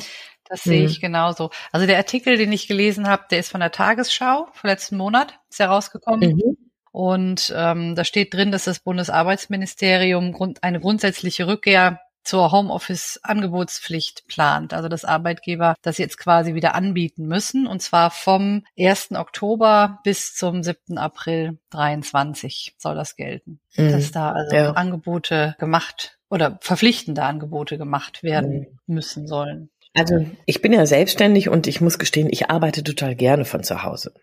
Das 0.48 0.64
sehe 0.64 0.86
ich 0.86 0.98
mhm. 0.98 1.02
genauso. 1.02 1.52
Also 1.72 1.86
der 1.86 1.98
Artikel, 1.98 2.38
den 2.38 2.52
ich 2.52 2.68
gelesen 2.68 3.08
habe, 3.08 3.26
der 3.30 3.40
ist 3.40 3.50
von 3.50 3.60
der 3.60 3.72
Tagesschau 3.72 4.48
vom 4.54 4.70
letzten 4.70 4.98
Monat, 4.98 5.40
ist 5.50 5.60
ja 5.60 5.68
rausgekommen. 5.68 6.36
Mhm. 6.36 6.58
Und 6.92 7.54
ähm, 7.56 7.96
da 7.96 8.04
steht 8.04 8.34
drin, 8.34 8.52
dass 8.52 8.64
das 8.64 8.80
Bundesarbeitsministerium 8.80 10.32
grund, 10.32 10.64
eine 10.64 10.80
grundsätzliche 10.80 11.48
Rückkehr 11.48 12.00
zur 12.24 12.52
Homeoffice-Angebotspflicht 12.52 14.28
plant. 14.28 14.74
Also 14.74 14.90
dass 14.90 15.06
Arbeitgeber 15.06 15.76
das 15.82 15.98
jetzt 15.98 16.18
quasi 16.18 16.54
wieder 16.54 16.76
anbieten 16.76 17.28
müssen. 17.28 17.68
Und 17.68 17.82
zwar 17.82 18.12
vom 18.12 18.64
1. 18.78 19.12
Oktober 19.12 20.00
bis 20.04 20.36
zum 20.36 20.64
7. 20.64 20.98
April 20.98 21.58
23 21.72 22.76
soll 22.78 22.96
das 22.96 23.16
gelten. 23.16 23.60
Mhm. 23.76 23.92
Dass 23.92 24.12
da 24.12 24.32
also 24.32 24.56
ja. 24.56 24.72
Angebote 24.72 25.56
gemacht 25.60 26.18
oder 26.30 26.58
verpflichtende 26.62 27.24
Angebote 27.24 27.78
gemacht 27.78 28.24
werden 28.24 28.60
mhm. 28.86 28.96
müssen 28.96 29.28
sollen. 29.28 29.70
Also 29.94 30.26
ich 30.46 30.62
bin 30.62 30.72
ja 30.72 30.86
selbstständig 30.86 31.50
und 31.50 31.68
ich 31.68 31.82
muss 31.82 31.98
gestehen, 31.98 32.30
ich 32.32 32.50
arbeite 32.50 32.84
total 32.84 33.16
gerne 33.16 33.46
von 33.46 33.64
zu 33.64 33.84
Hause. 33.84 34.14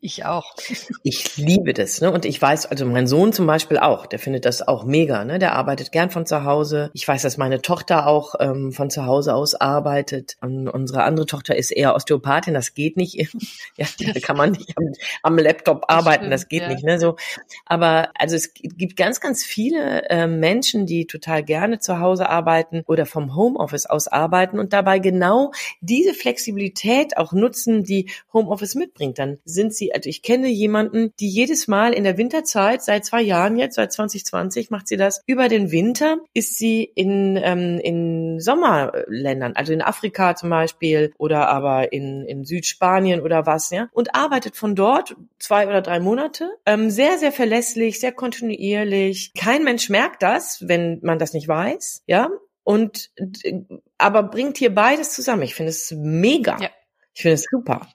Ich 0.00 0.24
auch. 0.24 0.54
Ich 1.02 1.36
liebe 1.36 1.72
das, 1.72 2.00
ne? 2.00 2.12
Und 2.12 2.24
ich 2.24 2.40
weiß, 2.40 2.66
also 2.66 2.86
mein 2.86 3.06
Sohn 3.06 3.32
zum 3.32 3.46
Beispiel 3.46 3.78
auch, 3.78 4.06
der 4.06 4.18
findet 4.18 4.44
das 4.44 4.66
auch 4.66 4.84
mega, 4.84 5.24
ne? 5.24 5.38
Der 5.38 5.54
arbeitet 5.54 5.90
gern 5.90 6.10
von 6.10 6.26
zu 6.26 6.44
Hause. 6.44 6.90
Ich 6.92 7.06
weiß, 7.06 7.22
dass 7.22 7.38
meine 7.38 7.62
Tochter 7.62 8.06
auch 8.06 8.34
ähm, 8.38 8.72
von 8.72 8.90
zu 8.90 9.06
Hause 9.06 9.34
aus 9.34 9.54
arbeitet. 9.54 10.36
Und 10.40 10.68
unsere 10.68 11.02
andere 11.02 11.26
Tochter 11.26 11.56
ist 11.56 11.70
eher 11.70 11.94
Osteopathin, 11.94 12.54
das 12.54 12.74
geht 12.74 12.96
nicht. 12.96 13.14
ja, 13.76 13.86
da 13.98 14.20
kann 14.20 14.36
man 14.36 14.52
nicht 14.52 14.76
am, 14.76 14.92
am 15.22 15.38
Laptop 15.38 15.84
arbeiten, 15.88 16.30
das, 16.30 16.42
stimmt, 16.42 16.42
das 16.42 16.48
geht 16.48 16.62
ja. 16.62 16.68
nicht, 16.68 16.84
ne? 16.84 17.00
So. 17.00 17.16
Aber 17.66 18.10
also 18.14 18.36
es 18.36 18.52
gibt 18.54 18.96
ganz, 18.96 19.20
ganz 19.20 19.44
viele 19.44 20.08
äh, 20.08 20.26
Menschen, 20.26 20.86
die 20.86 21.06
total 21.06 21.42
gerne 21.42 21.78
zu 21.78 21.98
Hause 22.00 22.28
arbeiten 22.28 22.82
oder 22.86 23.06
vom 23.06 23.34
Homeoffice 23.34 23.86
aus 23.86 24.08
arbeiten 24.08 24.58
und 24.58 24.72
dabei 24.72 24.98
genau 24.98 25.52
diese 25.80 26.14
Flexibilität 26.14 27.16
auch 27.16 27.32
nutzen, 27.32 27.82
die 27.82 28.10
Homeoffice 28.32 28.74
mitbringt. 28.74 29.18
Dann 29.18 29.38
sind 29.44 29.69
sie, 29.74 29.94
also 29.94 30.08
ich 30.08 30.22
kenne 30.22 30.48
jemanden, 30.48 31.12
die 31.20 31.28
jedes 31.28 31.68
Mal 31.68 31.92
in 31.92 32.04
der 32.04 32.16
Winterzeit, 32.16 32.82
seit 32.82 33.04
zwei 33.04 33.22
Jahren 33.22 33.56
jetzt, 33.56 33.76
seit 33.76 33.92
2020 33.92 34.70
macht 34.70 34.88
sie 34.88 34.96
das, 34.96 35.22
über 35.26 35.48
den 35.48 35.70
Winter 35.70 36.18
ist 36.34 36.58
sie 36.58 36.84
in, 36.84 37.38
ähm, 37.42 37.78
in 37.82 38.40
Sommerländern, 38.40 39.54
also 39.54 39.72
in 39.72 39.82
Afrika 39.82 40.34
zum 40.34 40.50
Beispiel 40.50 41.12
oder 41.18 41.48
aber 41.48 41.92
in, 41.92 42.24
in 42.24 42.44
Südspanien 42.44 43.20
oder 43.20 43.46
was, 43.46 43.70
ja, 43.70 43.88
und 43.92 44.14
arbeitet 44.14 44.56
von 44.56 44.74
dort 44.74 45.16
zwei 45.38 45.66
oder 45.66 45.82
drei 45.82 46.00
Monate, 46.00 46.50
ähm, 46.66 46.90
sehr, 46.90 47.18
sehr 47.18 47.32
verlässlich, 47.32 48.00
sehr 48.00 48.12
kontinuierlich. 48.12 49.32
Kein 49.34 49.64
Mensch 49.64 49.88
merkt 49.88 50.22
das, 50.22 50.66
wenn 50.66 51.00
man 51.02 51.18
das 51.18 51.32
nicht 51.32 51.48
weiß, 51.48 52.02
ja, 52.06 52.30
und 52.64 53.10
aber 53.98 54.22
bringt 54.22 54.58
hier 54.58 54.74
beides 54.74 55.12
zusammen. 55.12 55.42
Ich 55.42 55.54
finde 55.54 55.70
es 55.70 55.92
mega. 55.96 56.58
Ja. 56.60 56.70
Ich 57.12 57.22
finde 57.22 57.34
es 57.34 57.46
super. 57.50 57.88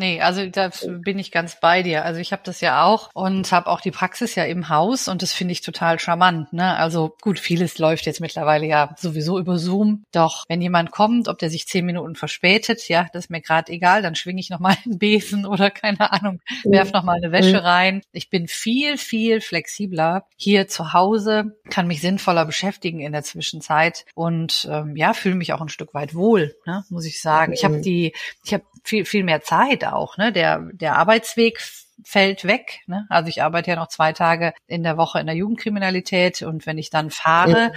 Nee, 0.00 0.22
also 0.22 0.46
da 0.46 0.70
bin 0.86 1.18
ich 1.18 1.30
ganz 1.30 1.60
bei 1.60 1.82
dir. 1.82 2.06
Also 2.06 2.20
ich 2.20 2.32
habe 2.32 2.40
das 2.42 2.62
ja 2.62 2.84
auch 2.84 3.10
und 3.12 3.52
habe 3.52 3.66
auch 3.66 3.82
die 3.82 3.90
Praxis 3.90 4.34
ja 4.34 4.44
im 4.44 4.70
Haus 4.70 5.08
und 5.08 5.20
das 5.20 5.34
finde 5.34 5.52
ich 5.52 5.60
total 5.60 6.00
charmant. 6.00 6.54
Ne? 6.54 6.74
Also 6.74 7.14
gut, 7.20 7.38
vieles 7.38 7.76
läuft 7.76 8.06
jetzt 8.06 8.22
mittlerweile 8.22 8.64
ja 8.64 8.94
sowieso 8.96 9.38
über 9.38 9.58
Zoom. 9.58 10.04
Doch 10.10 10.46
wenn 10.48 10.62
jemand 10.62 10.90
kommt, 10.90 11.28
ob 11.28 11.38
der 11.38 11.50
sich 11.50 11.66
zehn 11.66 11.84
Minuten 11.84 12.14
verspätet, 12.14 12.88
ja, 12.88 13.08
das 13.12 13.26
ist 13.26 13.30
mir 13.30 13.42
gerade 13.42 13.70
egal, 13.70 14.00
dann 14.00 14.14
schwinge 14.14 14.40
ich 14.40 14.48
nochmal 14.48 14.74
einen 14.86 14.98
Besen 14.98 15.44
oder 15.44 15.70
keine 15.70 16.10
Ahnung, 16.10 16.40
werf 16.64 16.92
nochmal 16.92 17.16
eine 17.16 17.30
Wäsche 17.30 17.62
rein. 17.62 18.00
Ich 18.12 18.30
bin 18.30 18.48
viel, 18.48 18.96
viel 18.96 19.42
flexibler 19.42 20.24
hier 20.38 20.66
zu 20.66 20.94
Hause, 20.94 21.58
kann 21.68 21.86
mich 21.86 22.00
sinnvoller 22.00 22.46
beschäftigen 22.46 23.00
in 23.00 23.12
der 23.12 23.22
Zwischenzeit 23.22 24.06
und 24.14 24.66
ähm, 24.70 24.96
ja, 24.96 25.12
fühle 25.12 25.34
mich 25.34 25.52
auch 25.52 25.60
ein 25.60 25.68
Stück 25.68 25.92
weit 25.92 26.14
wohl, 26.14 26.56
ne, 26.64 26.84
muss 26.88 27.04
ich 27.04 27.20
sagen. 27.20 27.52
Ich 27.52 27.66
habe 27.66 27.82
die, 27.82 28.14
ich 28.46 28.54
habe 28.54 28.64
viel, 28.84 29.04
viel 29.04 29.24
mehr 29.24 29.42
Zeit 29.42 29.84
auch. 29.84 30.16
Ne? 30.16 30.32
Der, 30.32 30.68
der 30.72 30.96
Arbeitsweg 30.96 31.60
fällt 32.04 32.44
weg. 32.44 32.80
Ne? 32.86 33.06
Also 33.08 33.28
ich 33.28 33.42
arbeite 33.42 33.70
ja 33.70 33.76
noch 33.76 33.88
zwei 33.88 34.12
Tage 34.12 34.52
in 34.66 34.82
der 34.82 34.96
Woche 34.96 35.20
in 35.20 35.26
der 35.26 35.36
Jugendkriminalität 35.36 36.42
und 36.42 36.66
wenn 36.66 36.78
ich 36.78 36.90
dann 36.90 37.10
fahre, 37.10 37.72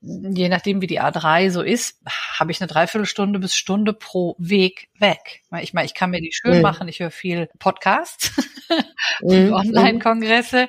ja. 0.00 0.30
je 0.30 0.48
nachdem 0.48 0.80
wie 0.80 0.86
die 0.86 1.00
A3 1.00 1.50
so 1.50 1.62
ist, 1.62 2.00
habe 2.38 2.52
ich 2.52 2.60
eine 2.60 2.68
Dreiviertelstunde 2.68 3.38
bis 3.38 3.54
Stunde 3.54 3.92
pro 3.92 4.36
Weg 4.38 4.88
weg. 4.98 5.42
Ich 5.60 5.72
meine, 5.72 5.86
ich 5.86 5.94
kann 5.94 6.10
mir 6.10 6.20
die 6.20 6.32
schön 6.32 6.56
mhm. 6.56 6.62
machen, 6.62 6.88
ich 6.88 7.00
höre 7.00 7.10
viel 7.10 7.48
Podcasts 7.58 8.32
und 9.20 9.46
mhm. 9.46 9.52
Online-Kongresse. 9.52 10.68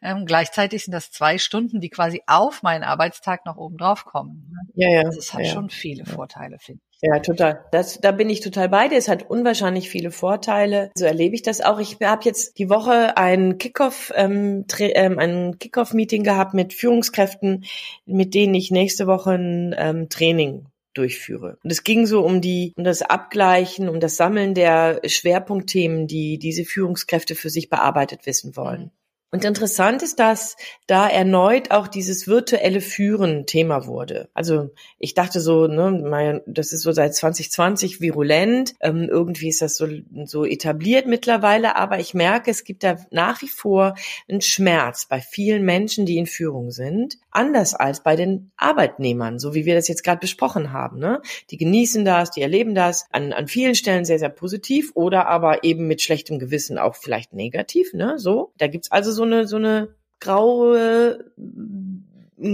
Ähm, 0.00 0.26
gleichzeitig 0.26 0.84
sind 0.84 0.92
das 0.92 1.10
zwei 1.10 1.38
Stunden, 1.38 1.80
die 1.80 1.90
quasi 1.90 2.22
auf 2.26 2.62
meinen 2.62 2.82
Arbeitstag 2.82 3.46
noch 3.46 3.56
oben 3.56 3.76
drauf 3.76 4.04
kommen. 4.04 4.50
Ne? 4.50 4.72
Ja, 4.74 4.90
ja. 4.90 5.02
Also 5.02 5.18
es 5.18 5.32
hat 5.32 5.42
ja. 5.42 5.52
schon 5.52 5.70
viele 5.70 6.06
Vorteile, 6.06 6.58
finde 6.58 6.82
ich. 6.90 6.91
Ja, 7.04 7.18
total. 7.18 7.64
Das, 7.72 8.00
da 8.00 8.12
bin 8.12 8.30
ich 8.30 8.40
total 8.40 8.68
bei 8.68 8.86
dir. 8.86 8.96
Es 8.96 9.08
hat 9.08 9.28
unwahrscheinlich 9.28 9.90
viele 9.90 10.12
Vorteile. 10.12 10.92
So 10.94 11.04
erlebe 11.04 11.34
ich 11.34 11.42
das 11.42 11.60
auch. 11.60 11.80
Ich 11.80 11.98
habe 12.00 12.24
jetzt 12.24 12.58
die 12.58 12.70
Woche 12.70 13.16
ein 13.16 13.58
Kickoff, 13.58 14.12
ähm, 14.14 14.64
ähm, 14.78 15.18
ein 15.18 15.58
Kickoff-Meeting 15.58 16.22
gehabt 16.22 16.54
mit 16.54 16.72
Führungskräften, 16.72 17.64
mit 18.06 18.34
denen 18.34 18.54
ich 18.54 18.70
nächste 18.70 19.08
Woche 19.08 19.32
ein 19.32 19.74
ähm, 19.76 20.08
Training 20.10 20.66
durchführe. 20.94 21.58
Und 21.64 21.72
es 21.72 21.82
ging 21.82 22.06
so 22.06 22.24
um 22.24 22.40
die, 22.40 22.72
um 22.76 22.84
das 22.84 23.02
Abgleichen, 23.02 23.88
um 23.88 23.98
das 23.98 24.16
Sammeln 24.16 24.54
der 24.54 25.00
Schwerpunktthemen, 25.04 26.06
die 26.06 26.38
diese 26.38 26.64
Führungskräfte 26.64 27.34
für 27.34 27.50
sich 27.50 27.68
bearbeitet 27.68 28.26
wissen 28.26 28.56
wollen. 28.56 28.82
Mhm. 28.82 29.01
Und 29.34 29.46
interessant 29.46 30.02
ist, 30.02 30.18
dass 30.18 30.58
da 30.86 31.08
erneut 31.08 31.70
auch 31.70 31.88
dieses 31.88 32.28
virtuelle 32.28 32.82
Führen 32.82 33.46
Thema 33.46 33.86
wurde. 33.86 34.28
Also 34.34 34.74
ich 34.98 35.14
dachte 35.14 35.40
so, 35.40 35.66
ne, 35.66 36.42
das 36.46 36.74
ist 36.74 36.82
so 36.82 36.92
seit 36.92 37.14
2020 37.14 38.02
virulent. 38.02 38.74
Ähm, 38.80 39.08
irgendwie 39.10 39.48
ist 39.48 39.62
das 39.62 39.76
so, 39.76 39.88
so 40.26 40.44
etabliert 40.44 41.06
mittlerweile, 41.06 41.76
aber 41.76 41.98
ich 41.98 42.12
merke, 42.12 42.50
es 42.50 42.64
gibt 42.64 42.84
da 42.84 42.98
nach 43.10 43.40
wie 43.40 43.48
vor 43.48 43.94
einen 44.28 44.42
Schmerz 44.42 45.06
bei 45.06 45.22
vielen 45.22 45.64
Menschen, 45.64 46.04
die 46.04 46.18
in 46.18 46.26
Führung 46.26 46.70
sind, 46.70 47.16
anders 47.32 47.74
als 47.74 48.02
bei 48.02 48.16
den 48.16 48.52
Arbeitnehmern, 48.56 49.38
so 49.38 49.54
wie 49.54 49.64
wir 49.64 49.74
das 49.74 49.88
jetzt 49.88 50.04
gerade 50.04 50.20
besprochen 50.20 50.72
haben. 50.72 50.98
Ne? 50.98 51.20
Die 51.50 51.56
genießen 51.56 52.04
das, 52.04 52.30
die 52.30 52.42
erleben 52.42 52.74
das 52.74 53.06
an, 53.10 53.32
an 53.32 53.48
vielen 53.48 53.74
Stellen 53.74 54.04
sehr, 54.04 54.18
sehr 54.18 54.28
positiv 54.28 54.92
oder 54.94 55.26
aber 55.26 55.64
eben 55.64 55.86
mit 55.86 56.02
schlechtem 56.02 56.38
Gewissen 56.38 56.78
auch 56.78 56.94
vielleicht 56.94 57.32
negativ. 57.32 57.92
Ne? 57.94 58.18
So, 58.18 58.52
da 58.58 58.66
gibt's 58.66 58.90
also 58.90 59.12
so 59.12 59.24
eine, 59.24 59.46
so 59.46 59.56
eine 59.56 59.94
graue, 60.20 61.32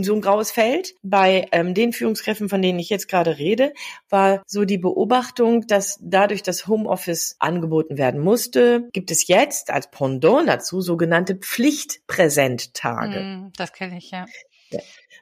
so 0.02 0.14
ein 0.14 0.20
graues 0.20 0.50
Feld. 0.50 0.94
Bei 1.02 1.46
ähm, 1.52 1.74
den 1.74 1.92
Führungskräften, 1.92 2.48
von 2.48 2.62
denen 2.62 2.78
ich 2.78 2.90
jetzt 2.90 3.08
gerade 3.08 3.38
rede, 3.38 3.72
war 4.08 4.42
so 4.46 4.64
die 4.64 4.78
Beobachtung, 4.78 5.66
dass 5.66 5.98
dadurch 6.02 6.42
das 6.42 6.66
Homeoffice 6.66 7.36
angeboten 7.38 7.98
werden 7.98 8.20
musste, 8.20 8.88
gibt 8.92 9.10
es 9.10 9.26
jetzt 9.28 9.70
als 9.70 9.90
Pendant 9.90 10.48
dazu 10.48 10.80
sogenannte 10.80 11.36
Pflichtpräsenttage. 11.36 13.20
Mm, 13.20 13.52
das 13.56 13.72
kenne 13.72 13.98
ich 13.98 14.10
ja. 14.10 14.26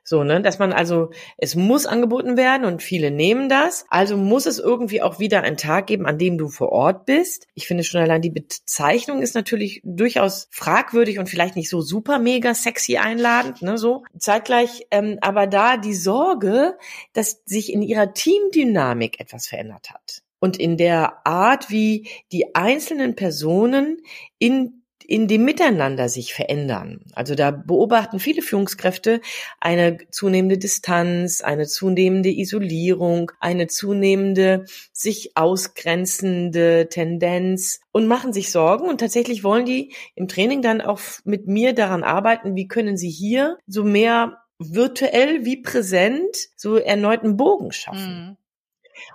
So, 0.08 0.22
ne, 0.22 0.40
dass 0.40 0.60
man 0.60 0.72
also, 0.72 1.10
es 1.36 1.56
muss 1.56 1.84
angeboten 1.84 2.36
werden 2.36 2.64
und 2.64 2.80
viele 2.80 3.10
nehmen 3.10 3.48
das. 3.48 3.86
Also 3.90 4.16
muss 4.16 4.46
es 4.46 4.60
irgendwie 4.60 5.02
auch 5.02 5.18
wieder 5.18 5.42
einen 5.42 5.56
Tag 5.56 5.88
geben, 5.88 6.06
an 6.06 6.16
dem 6.16 6.38
du 6.38 6.48
vor 6.48 6.70
Ort 6.70 7.06
bist. 7.06 7.48
Ich 7.54 7.66
finde 7.66 7.82
schon 7.82 8.00
allein 8.00 8.22
die 8.22 8.30
Bezeichnung 8.30 9.20
ist 9.20 9.34
natürlich 9.34 9.80
durchaus 9.82 10.46
fragwürdig 10.52 11.18
und 11.18 11.28
vielleicht 11.28 11.56
nicht 11.56 11.68
so 11.68 11.80
super 11.80 12.20
mega 12.20 12.54
sexy 12.54 12.98
einladend, 12.98 13.62
ne, 13.62 13.78
so. 13.78 14.04
Zeitgleich, 14.16 14.86
ähm, 14.92 15.18
aber 15.22 15.48
da 15.48 15.76
die 15.76 15.94
Sorge, 15.94 16.78
dass 17.12 17.42
sich 17.44 17.72
in 17.72 17.82
ihrer 17.82 18.14
Teamdynamik 18.14 19.18
etwas 19.18 19.48
verändert 19.48 19.90
hat 19.90 20.22
und 20.38 20.58
in 20.58 20.76
der 20.76 21.26
Art, 21.26 21.70
wie 21.70 22.08
die 22.30 22.54
einzelnen 22.54 23.16
Personen 23.16 24.02
in 24.38 24.75
in 25.08 25.28
dem 25.28 25.44
Miteinander 25.44 26.08
sich 26.08 26.34
verändern. 26.34 27.00
Also 27.14 27.34
da 27.34 27.50
beobachten 27.50 28.18
viele 28.18 28.42
Führungskräfte 28.42 29.20
eine 29.60 29.98
zunehmende 30.10 30.58
Distanz, 30.58 31.40
eine 31.40 31.66
zunehmende 31.66 32.30
Isolierung, 32.30 33.30
eine 33.40 33.68
zunehmende 33.68 34.64
sich 34.92 35.36
ausgrenzende 35.36 36.88
Tendenz 36.90 37.80
und 37.92 38.06
machen 38.06 38.32
sich 38.32 38.50
Sorgen 38.50 38.88
und 38.88 38.98
tatsächlich 38.98 39.44
wollen 39.44 39.64
die 39.66 39.94
im 40.14 40.28
Training 40.28 40.60
dann 40.62 40.80
auch 40.80 41.00
mit 41.24 41.46
mir 41.46 41.72
daran 41.72 42.02
arbeiten, 42.02 42.56
wie 42.56 42.68
können 42.68 42.96
sie 42.96 43.10
hier 43.10 43.58
so 43.66 43.84
mehr 43.84 44.38
virtuell 44.58 45.44
wie 45.44 45.62
präsent 45.62 46.36
so 46.56 46.76
erneuten 46.76 47.36
Bogen 47.36 47.72
schaffen. 47.72 48.30
Mhm. 48.30 48.36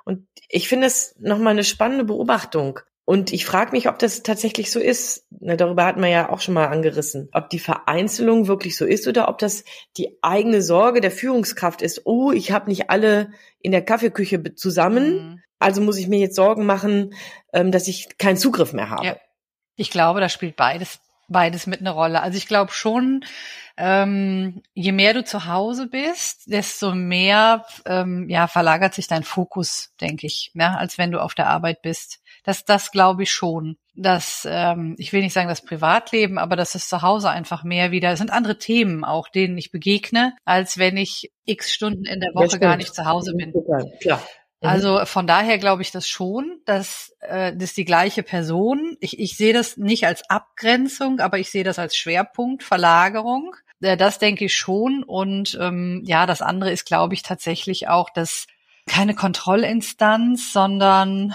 Und 0.06 0.28
ich 0.48 0.68
finde 0.68 0.88
es 0.88 1.16
nochmal 1.20 1.52
eine 1.52 1.64
spannende 1.64 2.06
Beobachtung. 2.06 2.80
Und 3.06 3.34
ich 3.34 3.46
frage 3.46 3.72
mich, 3.72 3.90
ob 3.90 4.00
das 4.00 4.24
tatsächlich 4.24 4.72
so 4.72 4.80
ist. 4.80 5.26
Na, 5.40 5.56
darüber 5.56 5.86
hatten 5.86 6.02
wir 6.02 6.10
ja 6.10 6.30
auch 6.30 6.40
schon 6.40 6.54
mal 6.54 6.68
angerissen. 6.68 7.30
Ob 7.34 7.50
die 7.50 7.60
Vereinzelung 7.60 8.48
wirklich 8.48 8.78
so 8.78 8.86
ist 8.86 9.08
oder 9.08 9.28
ob 9.28 9.40
das 9.40 9.64
die 9.98 10.18
eigene 10.22 10.62
Sorge 10.62 11.02
der 11.02 11.12
Führungskraft 11.12 11.82
ist. 11.82 12.06
Oh, 12.06 12.32
ich 12.32 12.52
habe 12.52 12.70
nicht 12.70 12.90
alle 12.90 13.32
in 13.60 13.72
der 13.72 13.84
Kaffeeküche 13.84 14.56
zusammen. 14.56 15.14
Mhm. 15.14 15.44
Also 15.60 15.82
muss 15.82 15.98
ich 15.98 16.08
mir 16.08 16.20
jetzt 16.20 16.36
Sorgen 16.36 16.66
machen, 16.66 17.14
ähm, 17.54 17.72
dass 17.72 17.88
ich 17.88 18.18
keinen 18.18 18.38
Zugriff 18.38 18.74
mehr 18.74 18.90
habe. 18.90 19.06
Ja. 19.06 19.18
Ich 19.76 19.90
glaube, 19.90 20.20
da 20.20 20.30
spielt 20.30 20.56
beides 20.56 21.00
beides 21.32 21.68
mit 21.68 21.80
einer 21.82 21.92
Rolle. 21.92 22.22
Also 22.22 22.38
ich 22.38 22.48
glaube 22.48 22.72
schon, 22.72 23.24
ähm, 23.78 24.62
je 24.74 24.92
mehr 24.92 25.14
du 25.14 25.24
zu 25.24 25.46
Hause 25.46 25.88
bist, 25.88 26.52
desto 26.52 26.94
mehr 26.94 27.66
ähm, 27.86 28.30
ja 28.30 28.48
verlagert 28.48 28.94
sich 28.94 29.08
dein 29.08 29.24
Fokus, 29.24 29.94
denke 30.00 30.28
ich, 30.28 30.52
ja, 30.54 30.76
als 30.76 30.98
wenn 30.98 31.12
du 31.12 31.20
auf 31.22 31.34
der 31.34 31.48
Arbeit 31.48 31.82
bist. 31.82 32.20
Das, 32.44 32.66
das 32.66 32.92
glaube 32.92 33.24
ich 33.24 33.32
schon. 33.32 33.78
das, 33.94 34.48
ähm, 34.50 34.96
ich 34.98 35.14
will 35.14 35.22
nicht 35.22 35.34
sagen 35.34 35.50
das 35.50 35.64
Privatleben, 35.64 36.38
aber 36.38 36.56
das 36.56 36.76
ist 36.76 36.90
zu 36.90 37.02
Hause 37.02 37.30
einfach 37.30 37.64
mehr 37.64 37.92
wieder. 37.92 38.12
Es 38.12 38.20
sind 38.20 38.32
andere 38.32 38.58
Themen 38.58 39.04
auch, 39.04 39.28
denen 39.30 39.58
ich 39.58 39.72
begegne, 39.72 40.36
als 40.46 40.78
wenn 40.78 40.98
ich 40.98 41.32
x 41.46 41.72
Stunden 41.72 42.06
in 42.06 42.20
der 42.20 42.34
Woche 42.34 42.60
gar 42.60 42.78
nicht 42.78 42.94
zu 42.94 43.06
Hause 43.06 43.34
bin. 43.36 43.54
Klar. 44.02 44.22
Mhm. 44.62 44.70
Also 44.70 45.06
von 45.06 45.28
daher 45.28 45.58
glaube 45.58 45.82
ich 45.82 45.92
das 45.92 46.08
schon, 46.08 46.62
dass 46.66 47.16
äh, 47.20 47.56
das 47.56 47.74
die 47.74 47.86
gleiche 47.86 48.24
Person. 48.24 48.98
Ich, 49.00 49.20
ich 49.20 49.36
sehe 49.36 49.54
das 49.54 49.78
nicht 49.78 50.06
als 50.06 50.30
Abgrenzung, 50.30 51.20
aber 51.20 51.40
ich 51.40 51.52
sehe 51.52 51.64
das 51.64 51.80
als 51.80 51.96
Schwerpunkt, 51.96 52.64
Verlagerung. 52.64 53.56
Äh, 53.82 53.98
das 53.98 54.20
denke 54.20 54.46
ich 54.46 54.56
schon. 54.56 55.04
Und 55.04 55.58
ähm, 55.60 56.02
ja, 56.06 56.26
das 56.26 56.42
andere 56.42 56.72
ist, 56.72 56.86
glaube 56.86 57.16
ich, 57.16 57.24
tatsächlich 57.24 57.90
auch, 57.90 58.10
dass 58.10 58.48
keine 58.88 59.16
Kontrollinstanz, 59.16 60.54
sondern 60.54 61.34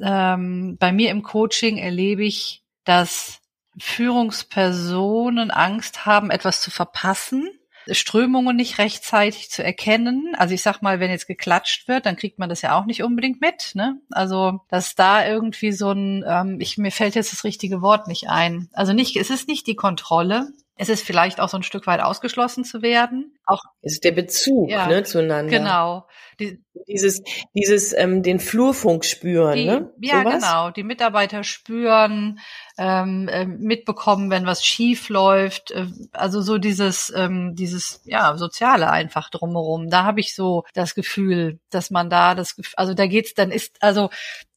ähm, 0.00 0.76
bei 0.78 0.92
mir 0.92 1.10
im 1.10 1.22
Coaching 1.22 1.78
erlebe 1.78 2.24
ich, 2.24 2.62
dass 2.84 3.40
Führungspersonen 3.78 5.50
Angst 5.50 6.06
haben, 6.06 6.30
etwas 6.30 6.60
zu 6.60 6.70
verpassen 6.70 7.48
Strömungen 7.90 8.56
nicht 8.56 8.78
rechtzeitig 8.78 9.50
zu 9.50 9.62
erkennen. 9.62 10.34
Also 10.36 10.54
ich 10.54 10.62
sag 10.62 10.82
mal, 10.82 11.00
wenn 11.00 11.10
jetzt 11.10 11.26
geklatscht 11.26 11.88
wird, 11.88 12.06
dann 12.06 12.16
kriegt 12.16 12.38
man 12.38 12.48
das 12.48 12.62
ja 12.62 12.78
auch 12.78 12.86
nicht 12.86 13.02
unbedingt 13.02 13.40
mit. 13.40 13.72
Ne? 13.74 14.00
Also 14.10 14.60
dass 14.68 14.94
da 14.94 15.26
irgendwie 15.26 15.72
so 15.72 15.90
ein, 15.90 16.24
ähm, 16.26 16.60
ich 16.60 16.78
mir 16.78 16.90
fällt 16.90 17.14
jetzt 17.14 17.32
das 17.32 17.44
richtige 17.44 17.82
Wort 17.82 18.08
nicht 18.08 18.28
ein. 18.28 18.68
Also 18.72 18.92
nicht, 18.92 19.16
es 19.16 19.30
ist 19.30 19.48
nicht 19.48 19.66
die 19.66 19.76
Kontrolle, 19.76 20.48
es 20.78 20.90
ist 20.90 21.04
vielleicht 21.04 21.40
auch 21.40 21.48
so 21.48 21.56
ein 21.56 21.62
Stück 21.62 21.86
weit 21.86 22.00
ausgeschlossen 22.00 22.62
zu 22.64 22.82
werden. 22.82 23.34
Auch 23.46 23.62
es 23.80 23.94
ist 23.94 24.04
der 24.04 24.12
Bezug 24.12 24.70
ja, 24.70 24.86
ne, 24.86 25.04
zueinander. 25.04 25.50
Genau. 25.50 26.06
Die, 26.38 26.62
dieses, 26.86 27.22
dieses 27.54 27.94
ähm, 27.94 28.22
den 28.22 28.38
Flurfunk 28.38 29.06
spüren. 29.06 29.54
Die, 29.56 29.64
ne? 29.64 29.90
Ja, 30.02 30.22
Sowas? 30.22 30.34
genau. 30.34 30.70
Die 30.70 30.82
Mitarbeiter 30.82 31.44
spüren, 31.44 32.40
ähm, 32.76 33.26
äh, 33.28 33.46
mitbekommen, 33.46 34.30
wenn 34.30 34.44
was 34.44 34.64
schief 34.64 35.08
läuft. 35.08 35.70
Äh, 35.70 35.86
also 36.12 36.42
so 36.42 36.58
dieses, 36.58 37.10
ähm, 37.16 37.54
dieses 37.54 38.02
ja 38.04 38.36
soziale 38.36 38.90
einfach 38.90 39.30
drumherum. 39.30 39.88
Da 39.88 40.04
habe 40.04 40.20
ich 40.20 40.34
so 40.34 40.64
das 40.74 40.94
Gefühl, 40.94 41.58
dass 41.70 41.90
man 41.90 42.10
da 42.10 42.34
das, 42.34 42.54
also 42.76 42.92
da 42.92 43.06
geht's, 43.06 43.32
dann 43.32 43.50
ist 43.50 43.82
also 43.82 44.10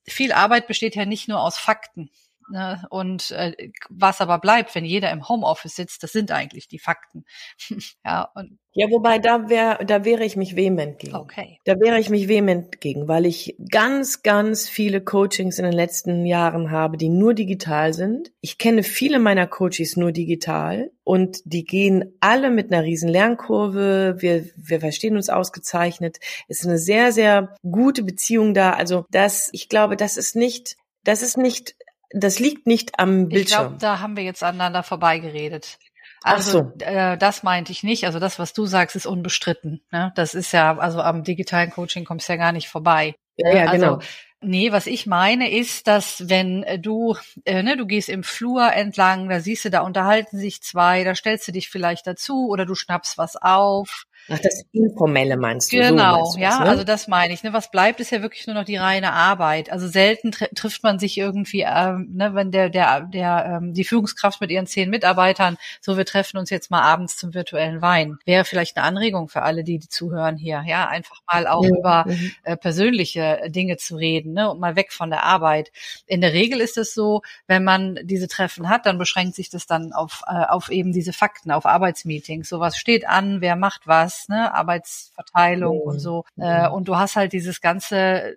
viel 0.06 0.34
Arbeit 0.34 0.68
besteht 0.68 0.96
ja 0.96 1.06
nicht 1.06 1.30
nur 1.30 1.42
aus 1.42 1.58
Fakten. 1.58 2.10
Ne? 2.50 2.84
Und 2.90 3.32
äh, 3.32 3.72
was 3.90 4.22
aber 4.22 4.40
bleibt, 4.40 4.74
wenn 4.76 4.86
jeder 4.86 5.12
im 5.12 5.28
Homeoffice 5.28 5.76
sitzt, 5.76 6.04
das 6.04 6.12
sind 6.12 6.32
eigentlich 6.32 6.68
die 6.68 6.80
Fakten. 6.80 7.26
ja, 8.06 8.30
und 8.36 8.58
ja, 8.74 8.90
wobei 8.92 9.18
da 9.18 9.50
wäre, 9.50 9.84
da 9.84 10.06
wäre 10.06 10.24
ich 10.24 10.36
mich 10.36 10.56
vehement 10.56 11.00
gegen. 11.00 11.16
Okay. 11.16 11.58
Da 11.66 11.80
wäre 11.80 12.00
ich 12.00 12.10
mich 12.10 12.28
vehement 12.28 12.80
gegen, 12.80 13.08
weil 13.08 13.26
ich 13.26 13.56
ganz, 13.72 14.22
ganz 14.22 14.70
viele 14.70 15.02
Coachings 15.02 15.58
in 15.58 15.66
den 15.66 15.74
letzten 15.74 16.26
Jahren 16.26 16.70
habe, 16.70 16.96
die 16.98 17.10
nur 17.10 17.34
digital 17.34 17.94
sind. 17.94 18.32
Ich 18.42 18.60
kenne 18.60 18.84
viele 18.84 19.18
meiner 19.18 19.48
Coaches 19.48 19.98
nur 19.98 20.12
digital 20.12 20.92
und 21.04 21.40
die 21.46 21.64
gehen 21.64 22.16
alle 22.20 22.52
mit 22.52 22.72
einer 22.72 22.84
riesen 22.84 23.10
Lernkurve. 23.10 24.18
Wir, 24.20 24.46
wir 24.56 24.80
verstehen 24.80 25.16
uns 25.16 25.30
ausgezeichnet. 25.30 26.20
Es 26.48 26.60
ist 26.60 26.68
eine 26.68 26.78
sehr, 26.78 27.12
sehr 27.12 27.56
gute 27.64 28.04
Beziehung 28.04 28.54
da. 28.54 28.74
Also 28.74 29.06
das, 29.10 29.50
ich 29.52 29.68
glaube, 29.68 29.98
das 29.98 30.16
ist 30.16 30.36
nicht, 30.36 30.78
das 31.04 31.24
ist 31.24 31.38
nicht 31.38 31.76
das 32.12 32.40
liegt 32.40 32.68
nicht 32.68 33.00
am 33.00 33.30
Bildschirm. 33.30 33.44
Ich 33.44 33.68
glaube, 33.68 33.78
da 33.80 34.00
haben 34.00 34.18
wir 34.18 34.24
jetzt 34.24 34.44
aneinander 34.44 34.84
vorbeigeredet. 34.84 35.78
Also 36.22 36.52
so. 36.52 36.86
äh, 36.86 37.18
das 37.18 37.44
meinte 37.44 37.72
ich 37.72 37.84
nicht. 37.84 38.06
Also 38.06 38.20
das, 38.20 38.40
was 38.40 38.54
du 38.54 38.66
sagst, 38.66 38.96
ist 38.96 39.06
unbestritten. 39.06 39.82
Ne? 39.92 40.12
Das 40.16 40.34
ist 40.34 40.52
ja, 40.52 40.78
also 40.78 41.02
am 41.02 41.24
digitalen 41.24 41.72
Coaching 41.72 42.04
kommst 42.04 42.28
du 42.28 42.34
ja 42.34 42.38
gar 42.38 42.52
nicht 42.52 42.68
vorbei. 42.68 43.16
Ja, 43.38 43.54
ja 43.54 43.66
also, 43.66 43.86
genau. 43.86 44.00
Nee, 44.42 44.72
was 44.72 44.88
ich 44.88 45.06
meine 45.06 45.52
ist, 45.52 45.88
dass 45.88 46.30
wenn 46.30 46.64
äh, 46.64 46.80
du, 46.80 47.18
äh, 47.44 47.62
ne, 47.62 47.76
du 47.76 47.86
gehst 47.86 48.08
im 48.08 48.24
Flur 48.24 48.72
entlang, 48.72 49.28
da 49.28 49.42
siehst 49.42 49.66
du, 49.66 49.70
da 49.70 49.82
unterhalten 49.82 50.38
sich 50.38 50.62
zwei, 50.62 51.04
da 51.04 51.14
stellst 51.14 51.48
du 51.48 51.52
dich 51.52 51.70
vielleicht 51.70 52.08
dazu 52.08 52.48
oder 52.48 52.66
du 52.66 52.74
schnappst 52.74 53.18
was 53.18 53.36
auf 53.36 54.06
Ach, 54.30 54.40
das 54.40 54.64
Informelle 54.72 55.38
meinst 55.38 55.72
du? 55.72 55.78
Genau, 55.78 56.26
so 56.26 56.38
meinst 56.38 56.38
ja, 56.38 56.64
ne? 56.64 56.70
also 56.70 56.84
das 56.84 57.08
meine 57.08 57.34
ich. 57.34 57.44
Ne? 57.44 57.54
Was 57.54 57.72
bleibt, 57.72 58.00
ist 58.00 58.12
ja 58.12 58.22
wirklich 58.22 58.46
nur 58.48 58.56
noch 58.56 58.66
die 58.66 58.78
reine 58.78 59.14
Arbeit. 59.14 59.72
Also 59.72 59.88
selten 59.88 60.32
tr 60.32 60.48
trifft 60.56 60.84
man 60.84 61.00
sich 61.00 61.18
irgendwie, 61.18 61.62
ähm, 61.62 62.10
ne, 62.14 62.34
wenn 62.36 62.52
der, 62.52 62.70
der, 62.70 63.02
der, 63.02 63.60
ähm, 63.62 63.74
die 63.74 63.84
Führungskraft 63.84 64.42
mit 64.42 64.52
ihren 64.52 64.68
zehn 64.68 64.90
Mitarbeitern, 64.90 65.58
so 65.82 65.98
wir 65.98 66.06
treffen 66.06 66.38
uns 66.38 66.50
jetzt 66.50 66.72
mal 66.72 66.82
abends 66.82 67.18
zum 67.18 67.34
virtuellen 67.34 67.82
Wein. 67.82 68.20
Wäre 68.26 68.46
vielleicht 68.46 68.78
eine 68.78 68.86
Anregung 68.86 69.30
für 69.30 69.42
alle, 69.42 69.64
die, 69.64 69.80
die 69.80 69.90
zuhören 69.90 70.38
hier, 70.38 70.64
ja, 70.66 70.88
einfach 70.88 71.22
mal 71.32 71.48
auch 71.48 71.64
ja. 71.64 71.70
über 71.70 72.06
mhm. 72.08 72.32
äh, 72.44 72.58
persönliche 72.58 73.42
Dinge 73.48 73.78
zu 73.78 73.96
reden, 73.96 74.34
ne, 74.34 74.50
und 74.50 74.60
mal 74.60 74.76
weg 74.76 74.92
von 74.92 75.10
der 75.10 75.24
Arbeit. 75.24 75.72
In 76.06 76.22
der 76.22 76.34
Regel 76.34 76.60
ist 76.60 76.78
es 76.78 76.94
so, 76.94 77.22
wenn 77.48 77.64
man 77.64 78.00
diese 78.04 78.28
Treffen 78.28 78.70
hat, 78.70 78.86
dann 78.86 78.98
beschränkt 78.98 79.36
sich 79.36 79.50
das 79.50 79.66
dann 79.66 79.94
auf, 79.94 80.22
äh, 80.28 80.46
auf 80.46 80.70
eben 80.70 80.92
diese 80.92 81.14
Fakten, 81.14 81.52
auf 81.52 81.66
Arbeitsmeetings. 81.66 82.50
So 82.50 82.60
was 82.60 82.78
steht 82.78 83.08
an, 83.08 83.42
wer 83.42 83.56
macht 83.56 83.88
was, 83.88 84.19
ne, 84.28 84.54
Arbeitsverteilung 84.54 85.78
mhm. 85.78 85.84
und 85.84 86.00
so. 86.00 86.26
Äh, 86.38 86.68
und 86.68 86.88
du 86.88 86.98
hast 86.98 87.16
halt 87.16 87.34
dieses 87.34 87.62
ganze 87.62 88.36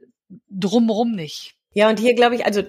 drumrum 0.49 1.13
nicht. 1.13 1.57
Ja, 1.75 1.89
und 1.89 1.99
hier 1.99 2.15
glaube 2.15 2.35
ich, 2.35 2.45
also 2.45 2.63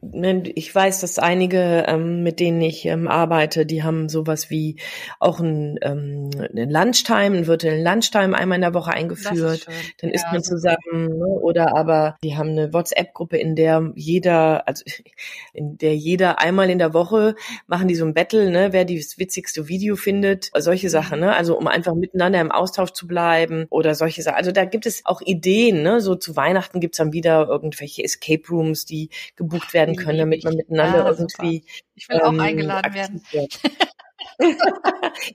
ne, 0.00 0.42
ich 0.54 0.74
weiß, 0.74 1.00
dass 1.02 1.18
einige, 1.18 1.84
ähm, 1.86 2.22
mit 2.22 2.40
denen 2.40 2.62
ich 2.62 2.86
ähm, 2.86 3.06
arbeite, 3.06 3.66
die 3.66 3.82
haben 3.82 4.08
sowas 4.08 4.48
wie 4.48 4.76
auch 5.20 5.40
ein, 5.40 5.78
ähm, 5.82 6.30
ein 6.38 6.70
Lunchtime, 6.70 7.36
ein 7.36 7.46
virtuellen 7.46 7.84
Lunchtime 7.84 8.36
einmal 8.36 8.56
in 8.56 8.62
der 8.62 8.72
Woche 8.72 8.92
eingeführt. 8.92 9.66
Dann 10.00 10.10
ja, 10.10 10.14
isst 10.14 10.26
man 10.32 10.42
zusammen. 10.42 11.18
Ne? 11.18 11.26
Oder 11.26 11.76
aber 11.76 12.16
die 12.24 12.36
haben 12.36 12.50
eine 12.50 12.72
WhatsApp-Gruppe, 12.72 13.36
in 13.36 13.54
der 13.54 13.92
jeder, 13.96 14.66
also 14.66 14.82
in 15.52 15.76
der 15.76 15.94
jeder 15.94 16.40
einmal 16.40 16.70
in 16.70 16.78
der 16.78 16.94
Woche 16.94 17.34
machen 17.66 17.86
die 17.86 17.96
so 17.96 18.06
ein 18.06 18.14
Battle, 18.14 18.50
ne, 18.50 18.72
wer 18.72 18.86
das 18.86 19.18
witzigste 19.18 19.68
Video 19.68 19.96
findet, 19.96 20.50
solche 20.56 20.88
Sachen, 20.88 21.20
ne? 21.20 21.36
Also 21.36 21.58
um 21.58 21.66
einfach 21.66 21.94
miteinander 21.94 22.40
im 22.40 22.50
Austausch 22.50 22.92
zu 22.92 23.06
bleiben 23.06 23.66
oder 23.68 23.94
solche 23.94 24.22
Sachen. 24.22 24.36
Also 24.36 24.52
da 24.52 24.64
gibt 24.64 24.86
es 24.86 25.04
auch 25.04 25.20
Ideen, 25.20 25.82
ne? 25.82 26.00
So 26.00 26.14
zu 26.14 26.34
Weihnachten 26.34 26.80
gibt's 26.80 26.96
dann 26.96 27.12
wieder 27.12 27.46
irgendwelche 27.46 28.02
Escape 28.02 28.37
Escape 28.38 28.48
Rooms, 28.48 28.84
die 28.84 29.10
gebucht 29.36 29.74
werden 29.74 29.96
können, 29.96 30.18
damit 30.18 30.44
man 30.44 30.56
miteinander 30.56 30.98
ja, 30.98 31.08
irgendwie. 31.08 31.58
Super. 31.58 31.82
Ich 31.94 32.08
will 32.08 32.16
ähm, 32.16 32.22
auch 32.22 32.42
eingeladen 32.42 32.94
werden. 32.94 33.22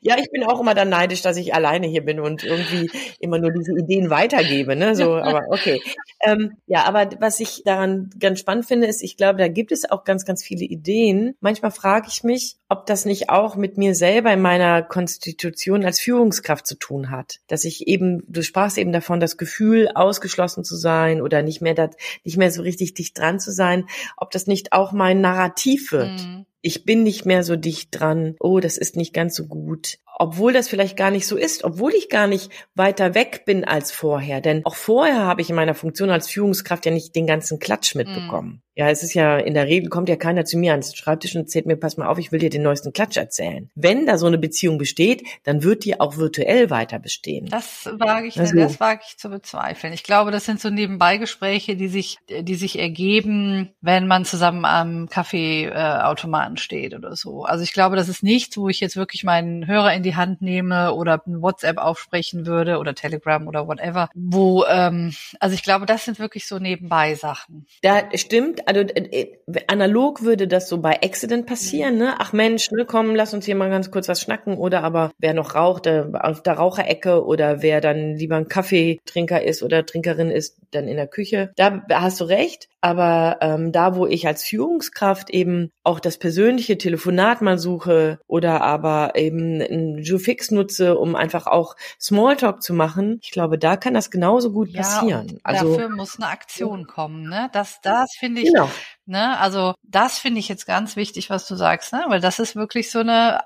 ja, 0.02 0.18
ich 0.18 0.32
bin 0.32 0.44
auch 0.44 0.60
immer 0.62 0.74
dann 0.74 0.90
neidisch, 0.90 1.22
dass 1.22 1.38
ich 1.38 1.54
alleine 1.54 1.88
hier 1.88 2.04
bin 2.04 2.20
und 2.20 2.44
irgendwie 2.44 2.90
immer 3.20 3.38
nur 3.38 3.52
diese 3.52 3.74
Ideen 3.74 4.10
weitergebe. 4.10 4.76
Ne? 4.76 4.96
So, 4.96 5.16
aber 5.16 5.44
okay. 5.50 5.82
Ähm, 6.26 6.58
ja, 6.68 6.86
aber 6.86 7.10
was 7.20 7.40
ich 7.40 7.64
daran 7.66 8.10
ganz 8.18 8.40
spannend 8.40 8.66
finde, 8.66 8.88
ist, 8.88 9.04
ich 9.04 9.18
glaube, 9.18 9.40
da 9.40 9.50
gibt 9.50 9.72
es 9.72 9.90
auch 9.90 10.06
ganz, 10.06 10.26
ganz 10.26 10.44
viele 10.44 10.64
Ideen. 10.64 11.36
Manchmal 11.42 11.72
frage 11.72 12.08
ich 12.10 12.24
mich, 12.24 12.56
ob 12.70 12.86
das 12.86 13.06
nicht 13.06 13.30
auch 13.30 13.56
mit 13.56 13.78
mir 13.78 13.94
selber 13.94 14.32
in 14.32 14.42
meiner 14.42 14.84
Konstitution 14.84 15.84
als 15.84 16.00
Führungskraft 16.00 16.66
zu 16.66 16.76
tun 16.76 17.12
hat. 17.12 17.40
Dass 17.48 17.66
ich 17.66 17.88
eben, 17.88 18.24
du 18.28 18.42
sprachst 18.42 18.78
eben 18.78 18.94
davon, 18.94 19.20
das 19.20 19.38
Gefühl, 19.38 19.90
ausgeschlossen 19.94 20.64
zu 20.64 20.76
sein 20.76 21.22
oder 21.22 21.44
nicht 21.44 21.62
mehr, 21.62 21.74
dat, 21.74 21.96
nicht 22.24 22.38
mehr 22.38 22.52
so 22.52 22.62
richtig 22.62 22.94
dicht 22.94 23.18
dran 23.18 23.40
zu 23.40 23.52
sein, 23.52 23.86
ob 24.16 24.32
das 24.32 24.48
nicht 24.48 24.72
auch 24.72 24.94
mein 24.94 25.20
Narrativ 25.20 25.92
wird. 25.92 26.26
Mhm 26.26 26.46
ich 26.64 26.86
bin 26.86 27.04
nicht 27.04 27.26
mehr 27.26 27.44
so 27.44 27.58
dicht 27.58 27.90
dran, 27.92 28.36
oh, 28.40 28.60
das 28.62 28.78
ist 28.78 28.96
nicht 28.96 29.14
ganz 29.14 29.36
so 29.36 29.46
gut. 29.48 30.00
Obwohl 30.16 30.54
das 30.54 30.70
vielleicht 30.70 30.96
gar 30.96 31.12
nicht 31.12 31.28
so 31.28 31.36
ist, 31.36 31.64
obwohl 31.64 31.94
ich 31.94 32.08
gar 32.08 32.28
nicht 32.28 32.50
weiter 32.74 33.16
weg 33.16 33.44
bin 33.46 33.66
als 33.66 33.92
vorher. 33.92 34.42
Denn 34.42 34.66
auch 34.66 34.76
vorher 34.76 35.26
habe 35.26 35.42
ich 35.42 35.50
in 35.50 35.56
meiner 35.56 35.76
Funktion 35.76 36.10
als 36.10 36.30
Führungskraft 36.30 36.86
ja 36.86 36.92
nicht 36.92 37.16
den 37.16 37.28
ganzen 37.28 37.60
Klatsch 37.60 37.96
mitbekommen. 37.96 38.50
Mm. 38.50 38.62
Ja, 38.76 38.90
es 38.90 39.04
ist 39.04 39.14
ja, 39.14 39.38
in 39.38 39.54
der 39.54 39.68
Regel 39.68 39.90
kommt 39.90 40.10
ja 40.10 40.16
keiner 40.16 40.46
zu 40.46 40.58
mir 40.58 40.72
ans 40.72 40.96
Schreibtisch 40.96 41.36
und 41.36 41.42
erzählt 41.42 41.68
mir, 41.68 41.76
pass 41.76 41.98
mal 41.98 42.08
auf, 42.08 42.18
ich 42.18 42.32
will 42.32 42.40
dir 42.40 42.50
den 42.50 42.64
neuesten 42.64 42.92
Klatsch 42.92 43.18
erzählen. 43.18 43.70
Wenn 43.76 44.08
da 44.08 44.18
so 44.18 44.26
eine 44.26 44.40
Beziehung 44.40 44.80
besteht, 44.80 45.22
dann 45.44 45.64
wird 45.64 45.86
die 45.86 46.00
auch 46.00 46.18
virtuell 46.18 46.72
weiter 46.72 46.98
bestehen. 46.98 47.48
Das 47.52 47.88
wage 47.92 48.28
ich, 48.28 48.40
also, 48.40 48.56
das 48.56 48.80
wage 48.80 49.02
ich 49.08 49.18
zu 49.18 49.30
bezweifeln. 49.30 49.94
Ich 49.94 50.04
glaube, 50.04 50.32
das 50.32 50.46
sind 50.46 50.60
so 50.60 50.72
Nebenbeigespräche, 50.72 51.76
die 51.76 51.88
sich, 51.88 52.18
die 52.28 52.56
sich 52.56 52.80
ergeben, 52.80 53.70
wenn 53.82 54.08
man 54.08 54.26
zusammen 54.26 54.66
am 54.66 55.08
Kaffeeautomaten 55.08 56.53
steht 56.58 56.94
oder 56.94 57.16
so. 57.16 57.44
Also 57.44 57.64
ich 57.64 57.74
glaube, 57.74 57.96
das 57.96 58.10
ist 58.10 58.24
nichts, 58.24 58.58
wo 58.58 58.70
ich 58.70 58.80
jetzt 58.80 58.96
wirklich 58.96 59.24
meinen 59.24 59.68
Hörer 59.68 59.94
in 59.94 60.04
die 60.04 60.16
Hand 60.16 60.42
nehme 60.42 60.94
oder 60.94 61.22
WhatsApp 61.26 61.78
aufsprechen 61.78 62.46
würde 62.46 62.78
oder 62.78 62.96
Telegram 62.96 63.48
oder 63.48 63.68
whatever. 63.68 64.10
Wo, 64.14 64.66
ähm, 64.66 65.14
also 65.40 65.56
ich 65.56 65.64
glaube, 65.64 65.86
das 65.86 66.06
sind 66.06 66.20
wirklich 66.20 66.48
so 66.48 66.60
Nebenbei-Sachen. 66.60 67.66
Da 67.82 68.04
stimmt, 68.16 68.68
also 68.68 68.82
äh, 68.82 69.28
analog 69.68 70.22
würde 70.24 70.48
das 70.48 70.70
so 70.70 70.80
bei 70.80 71.02
Accident 71.04 71.46
passieren, 71.46 71.98
ne? 71.98 72.16
Ach 72.20 72.34
Mensch, 72.34 72.72
ne, 72.72 72.86
komm, 72.86 73.16
lass 73.16 73.34
uns 73.34 73.46
hier 73.46 73.56
mal 73.56 73.70
ganz 73.70 73.92
kurz 73.92 74.08
was 74.08 74.22
schnacken. 74.22 74.58
Oder 74.58 74.84
aber 74.84 75.12
wer 75.18 75.34
noch 75.34 75.56
raucht, 75.56 75.86
der, 75.86 76.10
auf 76.14 76.44
der 76.44 76.54
Raucherecke 76.54 77.26
oder 77.26 77.62
wer 77.62 77.82
dann 77.82 78.16
lieber 78.16 78.36
ein 78.36 78.48
Kaffeetrinker 78.48 79.44
ist 79.44 79.64
oder 79.64 79.86
Trinkerin 79.86 80.30
ist, 80.30 80.58
dann 80.72 80.88
in 80.88 80.98
der 80.98 81.08
Küche. 81.08 81.52
Da 81.56 81.84
hast 81.92 82.22
du 82.22 82.26
recht. 82.26 82.70
Aber 82.82 83.38
ähm, 83.40 83.72
da, 83.72 83.96
wo 83.96 84.06
ich 84.06 84.28
als 84.28 84.44
Führungskraft 84.44 85.30
eben 85.30 85.72
auch 85.84 86.02
das 86.02 86.18
persönliche 86.18 86.43
Telefonat 86.52 87.42
mal 87.42 87.58
suche 87.58 88.20
oder 88.28 88.62
aber 88.62 89.16
eben 89.16 89.62
ein 89.62 89.98
Jufix 90.00 90.52
nutze, 90.52 90.98
um 90.98 91.16
einfach 91.16 91.48
auch 91.48 91.76
Smalltalk 92.00 92.62
zu 92.62 92.74
machen, 92.74 93.20
ich 93.22 93.32
glaube, 93.32 93.58
da 93.58 93.78
kann 93.78 93.94
das 93.94 94.12
genauso 94.12 94.52
gut 94.52 94.70
Ja, 94.70 94.82
passieren. 94.82 95.40
Also 95.44 95.70
dafür 95.70 95.90
muss 95.90 96.18
eine 96.18 96.30
Aktion 96.30 96.88
kommen, 96.88 97.30
ne? 97.30 97.50
Das, 97.54 97.80
das 97.82 98.14
finde 98.18 98.42
ich, 98.42 98.54
genau. 98.54 98.70
ne? 99.06 99.38
Also 99.40 99.74
das 99.84 100.20
finde 100.20 100.40
ich 100.40 100.50
jetzt 100.50 100.66
ganz 100.66 100.96
wichtig, 100.96 101.30
was 101.30 101.48
du 101.48 101.56
sagst, 101.56 101.94
ne? 101.94 102.06
Weil 102.08 102.22
das 102.22 102.40
ist 102.40 102.56
wirklich 102.56 102.92
so 102.92 103.00
eine, 103.00 103.42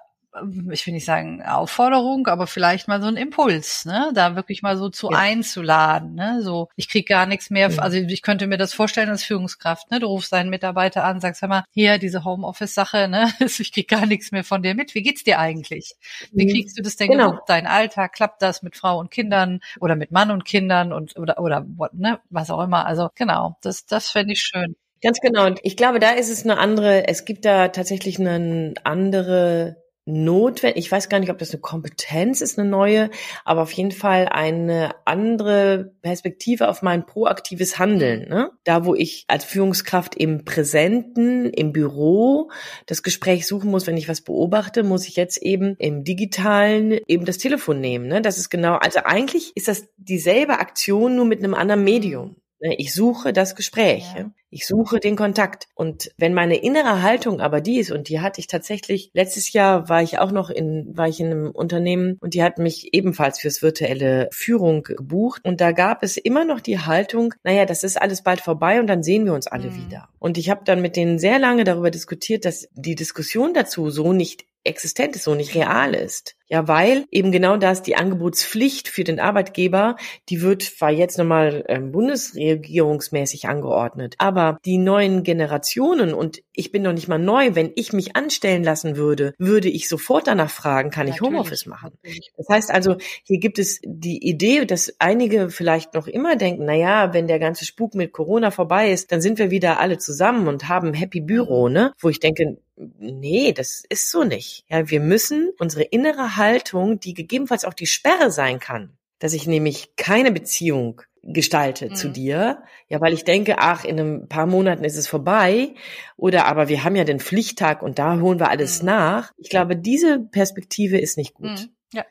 ich 0.72 0.86
will 0.86 0.94
nicht 0.94 1.06
sagen 1.06 1.42
Aufforderung, 1.42 2.28
aber 2.28 2.46
vielleicht 2.48 2.88
mal 2.88 3.02
so 3.02 3.08
ein 3.08 3.18
Impuls, 3.18 3.86
ne? 3.86 4.12
Da 4.14 4.36
wirklich 4.36 4.62
mal 4.62 4.78
so 4.78 4.90
zu 4.90 5.10
Ja. 5.10 5.18
einzuladen, 5.18 6.14
ne? 6.16 6.42
So, 6.44 6.68
ich 6.76 6.90
krieg 6.90 7.08
gar 7.08 7.26
nichts 7.26 7.50
mehr, 7.50 7.70
Mhm. 7.70 7.80
also 7.80 7.98
ich 7.98 8.22
könnte 8.22 8.46
mir 8.46 8.58
das 8.58 8.74
vorstellen 8.74 9.10
als 9.10 9.24
Führungskraft, 9.24 9.90
ne? 9.90 10.00
Du 10.00 10.08
rufst 10.08 10.32
deinen 10.34 10.50
Mitarbeiter 10.50 11.04
an, 11.06 11.20
sagst, 11.22 11.42
hör 11.42 11.50
mal, 11.50 11.64
hier, 11.72 11.98
diese 11.98 12.24
Homeoffice-Sache, 12.24 13.08
ne? 13.08 13.32
Ich 13.60 13.72
krieg 13.72 13.88
gar 13.88 14.06
nichts 14.06 14.32
mehr 14.32 14.44
von 14.44 14.62
dir 14.62 14.76
mit. 14.76 14.94
Wie 14.94 15.02
geht's 15.02 15.24
dir 15.24 15.40
eigentlich? 15.40 15.96
Wie 16.32 16.46
Mhm. 16.46 16.50
kriegst 16.52 16.78
du 16.78 16.84
das 16.84 16.96
denn 16.98 17.12
Genau. 17.12 17.40
deinen 17.48 17.68
Alltag? 17.68 18.14
Klappt 18.14 18.42
das 18.42 18.62
mit 18.62 18.76
Frau 18.78 19.00
und 19.00 19.10
Kindern 19.12 19.60
oder 19.80 19.96
mit 19.96 20.12
Mann 20.12 20.30
und 20.32 20.46
Kindern 20.46 20.94
und 20.94 21.18
oder 21.18 21.40
oder 21.40 21.66
what, 21.78 21.94
ne, 21.94 22.20
was 22.30 22.52
auch 22.52 22.62
immer. 22.64 22.86
Also 22.86 23.10
genau, 23.16 23.58
das 23.62 23.86
das 23.86 24.12
fände 24.12 24.34
ich 24.34 24.42
schön. 24.42 24.76
Ganz 25.02 25.20
genau. 25.22 25.46
Und 25.46 25.60
ich 25.64 25.78
glaube, 25.78 26.00
da 26.00 26.12
ist 26.12 26.30
es 26.30 26.44
eine 26.44 26.58
andere, 26.58 27.08
es 27.08 27.26
gibt 27.26 27.46
da 27.46 27.68
tatsächlich 27.70 28.20
eine 28.20 28.74
andere 28.84 29.78
Notwendigkeit. 30.08 30.78
Ich 30.78 30.92
weiß 30.92 31.10
gar 31.10 31.20
nicht, 31.20 31.30
ob 31.30 31.38
das 31.38 31.52
eine 31.52 31.62
Kompetenz 31.62 32.42
ist, 32.42 32.58
eine 32.58 32.68
neue, 32.68 33.10
aber 33.46 33.62
auf 33.62 33.72
jeden 33.74 33.92
Fall 33.92 34.28
eine 34.28 34.96
andere 35.06 35.94
Perspektive 36.02 36.70
auf 36.70 36.82
mein 36.82 37.06
proaktives 37.06 37.78
Handeln. 37.78 38.28
Ne? 38.30 38.52
Da, 38.64 38.86
wo 38.86 38.96
ich 38.96 39.26
als 39.28 39.44
Führungskraft 39.44 40.16
im 40.16 40.46
Präsenten, 40.46 41.50
im 41.50 41.74
Büro 41.74 42.50
das 42.86 43.04
Gespräch 43.04 43.46
suchen 43.46 43.70
muss, 43.70 43.86
wenn 43.86 43.98
ich 43.98 44.10
was 44.10 44.22
beobachte, 44.22 44.84
muss 44.84 45.08
ich 45.08 45.16
jetzt 45.18 45.38
eben 45.42 45.76
im 45.78 46.04
Digitalen 46.04 47.00
eben 47.08 47.26
das 47.26 47.38
Telefon 47.38 47.82
nehmen. 47.82 48.08
Ne? 48.08 48.22
Das 48.22 48.38
ist 48.38 48.50
genau, 48.50 48.76
also 48.76 49.00
eigentlich 49.04 49.52
ist 49.56 49.68
das 49.68 49.88
dieselbe 49.98 50.60
Aktion, 50.60 51.16
nur 51.16 51.26
mit 51.26 51.40
einem 51.40 51.54
anderen 51.54 51.84
Medium. 51.84 52.38
Ne, 52.60 52.76
Ich 52.78 52.94
suche 52.94 53.34
das 53.34 53.56
Gespräch. 53.56 54.06
Ja. 54.16 54.22
Ja. 54.22 54.32
Ich 54.50 54.66
suche 54.66 55.00
den 55.00 55.18
Kontakt. 55.18 55.68
Und 55.76 56.10
wenn 56.18 56.34
meine 56.34 56.56
innere 56.56 57.02
Haltung 57.02 57.42
aber 57.42 57.60
die 57.60 57.80
ist, 57.80 57.92
und 57.92 58.08
die 58.08 58.22
hatte 58.22 58.40
ich 58.40 58.48
tatsächlich, 58.48 59.12
letztes 59.14 59.52
Jahr 59.52 59.90
war 59.90 60.02
ich 60.02 60.20
auch 60.20 60.32
noch 60.32 60.50
in, 60.50 60.98
war 60.98 61.08
ich 61.10 61.20
in 61.20 61.28
einem 61.28 61.52
Unternehmen 61.52 62.18
und 62.22 62.34
die 62.34 62.42
hat 62.42 62.58
mich 62.58 62.94
ebenfalls 62.94 63.40
fürs 63.40 63.62
virtuelle 63.62 64.30
Führung 64.32 64.84
gebucht. 64.84 65.42
Und 65.44 65.60
da 65.60 65.74
gab 65.74 66.02
es 66.02 66.16
immer 66.16 66.46
noch 66.46 66.62
die 66.62 66.80
Haltung, 66.80 67.34
naja, 67.44 67.66
das 67.66 67.84
ist 67.84 68.02
alles 68.02 68.24
bald 68.24 68.40
vorbei 68.40 68.80
und 68.80 68.88
dann 68.88 69.04
sehen 69.04 69.26
wir 69.26 69.34
uns 69.34 69.48
alle 69.48 69.70
Mhm. 69.70 69.76
wieder. 69.86 70.10
Und 70.18 70.38
ich 70.38 70.50
habe 70.50 70.62
dann 70.64 70.82
mit 70.82 70.96
denen 70.96 71.20
sehr 71.20 71.40
lange 71.40 71.66
darüber 71.66 71.92
diskutiert, 71.92 72.46
dass 72.46 72.70
die 72.74 72.96
Diskussion 72.96 73.54
dazu 73.54 73.90
so 73.90 74.14
nicht 74.14 74.46
existent 74.64 75.16
ist, 75.18 75.26
so 75.26 75.36
nicht 75.36 75.56
real 75.56 75.94
ist. 75.94 76.37
Ja, 76.50 76.68
weil 76.68 77.06
eben 77.12 77.32
genau 77.32 77.58
das 77.58 77.84
die 77.84 77.96
Angebotspflicht 77.96 78.88
für 78.88 79.04
den 79.04 79.20
Arbeitgeber, 79.20 79.98
die 80.30 80.42
wird, 80.42 80.80
war 80.80 80.92
jetzt 80.92 81.18
nochmal 81.18 81.66
ähm, 81.68 81.92
bundesregierungsmäßig 81.92 83.50
angeordnet. 83.50 84.16
Aber 84.18 84.58
die 84.64 84.78
neuen 84.78 85.24
Generationen, 85.24 86.14
und 86.14 86.42
ich 86.54 86.72
bin 86.72 86.84
noch 86.84 86.94
nicht 86.94 87.10
mal 87.10 87.20
neu, 87.20 87.56
wenn 87.56 87.72
ich 87.76 87.92
mich 87.92 88.16
anstellen 88.16 88.64
lassen 88.64 88.96
würde, 88.96 89.34
würde 89.38 89.68
ich 89.68 89.90
sofort 89.90 90.28
danach 90.28 90.50
fragen, 90.50 90.90
kann 90.90 91.08
ich 91.08 91.16
Natürlich. 91.16 91.34
Homeoffice 91.34 91.66
machen? 91.66 91.92
Das 92.38 92.48
heißt 92.50 92.72
also, 92.72 92.96
hier 93.24 93.40
gibt 93.40 93.60
es 93.60 93.82
die 93.84 94.26
Idee, 94.26 94.66
dass 94.66 94.96
einige 95.00 95.50
vielleicht 95.50 95.94
noch 95.96 96.08
immer 96.08 96.38
denken, 96.38 96.64
na 96.66 96.76
ja, 96.76 97.14
wenn 97.14 97.28
der 97.28 97.40
ganze 97.40 97.66
Spuk 97.66 97.94
mit 97.94 98.14
Corona 98.14 98.52
vorbei 98.52 98.92
ist, 98.92 99.12
dann 99.12 99.20
sind 99.20 99.38
wir 99.38 99.52
wieder 99.52 99.80
alle 99.82 99.98
zusammen 99.98 100.48
und 100.48 100.70
haben 100.70 100.94
Happy 100.94 101.20
Büro, 101.20 101.68
ne? 101.68 101.94
Wo 102.00 102.10
ich 102.10 102.20
denke, 102.20 102.58
nee, 102.78 103.54
das 103.54 103.84
ist 103.90 104.12
so 104.12 104.24
nicht. 104.24 104.66
Ja, 104.70 104.90
wir 104.90 105.00
müssen 105.00 105.52
unsere 105.60 105.84
innere 105.84 106.37
Haltung, 106.38 107.00
die 107.00 107.14
gegebenenfalls 107.14 107.66
auch 107.66 107.74
die 107.74 107.88
Sperre 107.88 108.32
sein 108.32 108.60
kann, 108.60 108.98
dass 109.20 109.34
ich 109.34 109.48
nämlich 109.48 109.96
keine 109.96 110.32
Beziehung 110.32 111.02
gestalte 111.24 111.90
Mhm. 111.90 111.96
zu 111.96 112.10
dir, 112.10 112.64
ja, 112.88 113.02
weil 113.02 113.12
ich 113.12 113.26
denke, 113.26 113.56
ach, 113.60 113.84
in 113.84 114.00
ein 114.00 114.28
paar 114.30 114.46
Monaten 114.46 114.86
ist 114.86 114.96
es 114.96 115.08
vorbei, 115.08 115.74
oder 116.16 116.46
aber 116.46 116.70
wir 116.70 116.84
haben 116.86 116.96
ja 116.96 117.04
den 117.04 117.20
Pflichttag 117.20 117.82
und 117.82 118.00
da 118.00 118.20
holen 118.22 118.40
wir 118.40 118.50
alles 118.50 118.82
Mhm. 118.82 118.86
nach. 118.86 119.34
Ich 119.38 119.50
glaube, 119.50 119.76
diese 119.76 120.20
Perspektive 120.20 120.98
ist 120.98 121.18
nicht 121.18 121.34
gut. 121.34 121.50
Mhm. 121.50 121.76
Ja, 121.94 122.06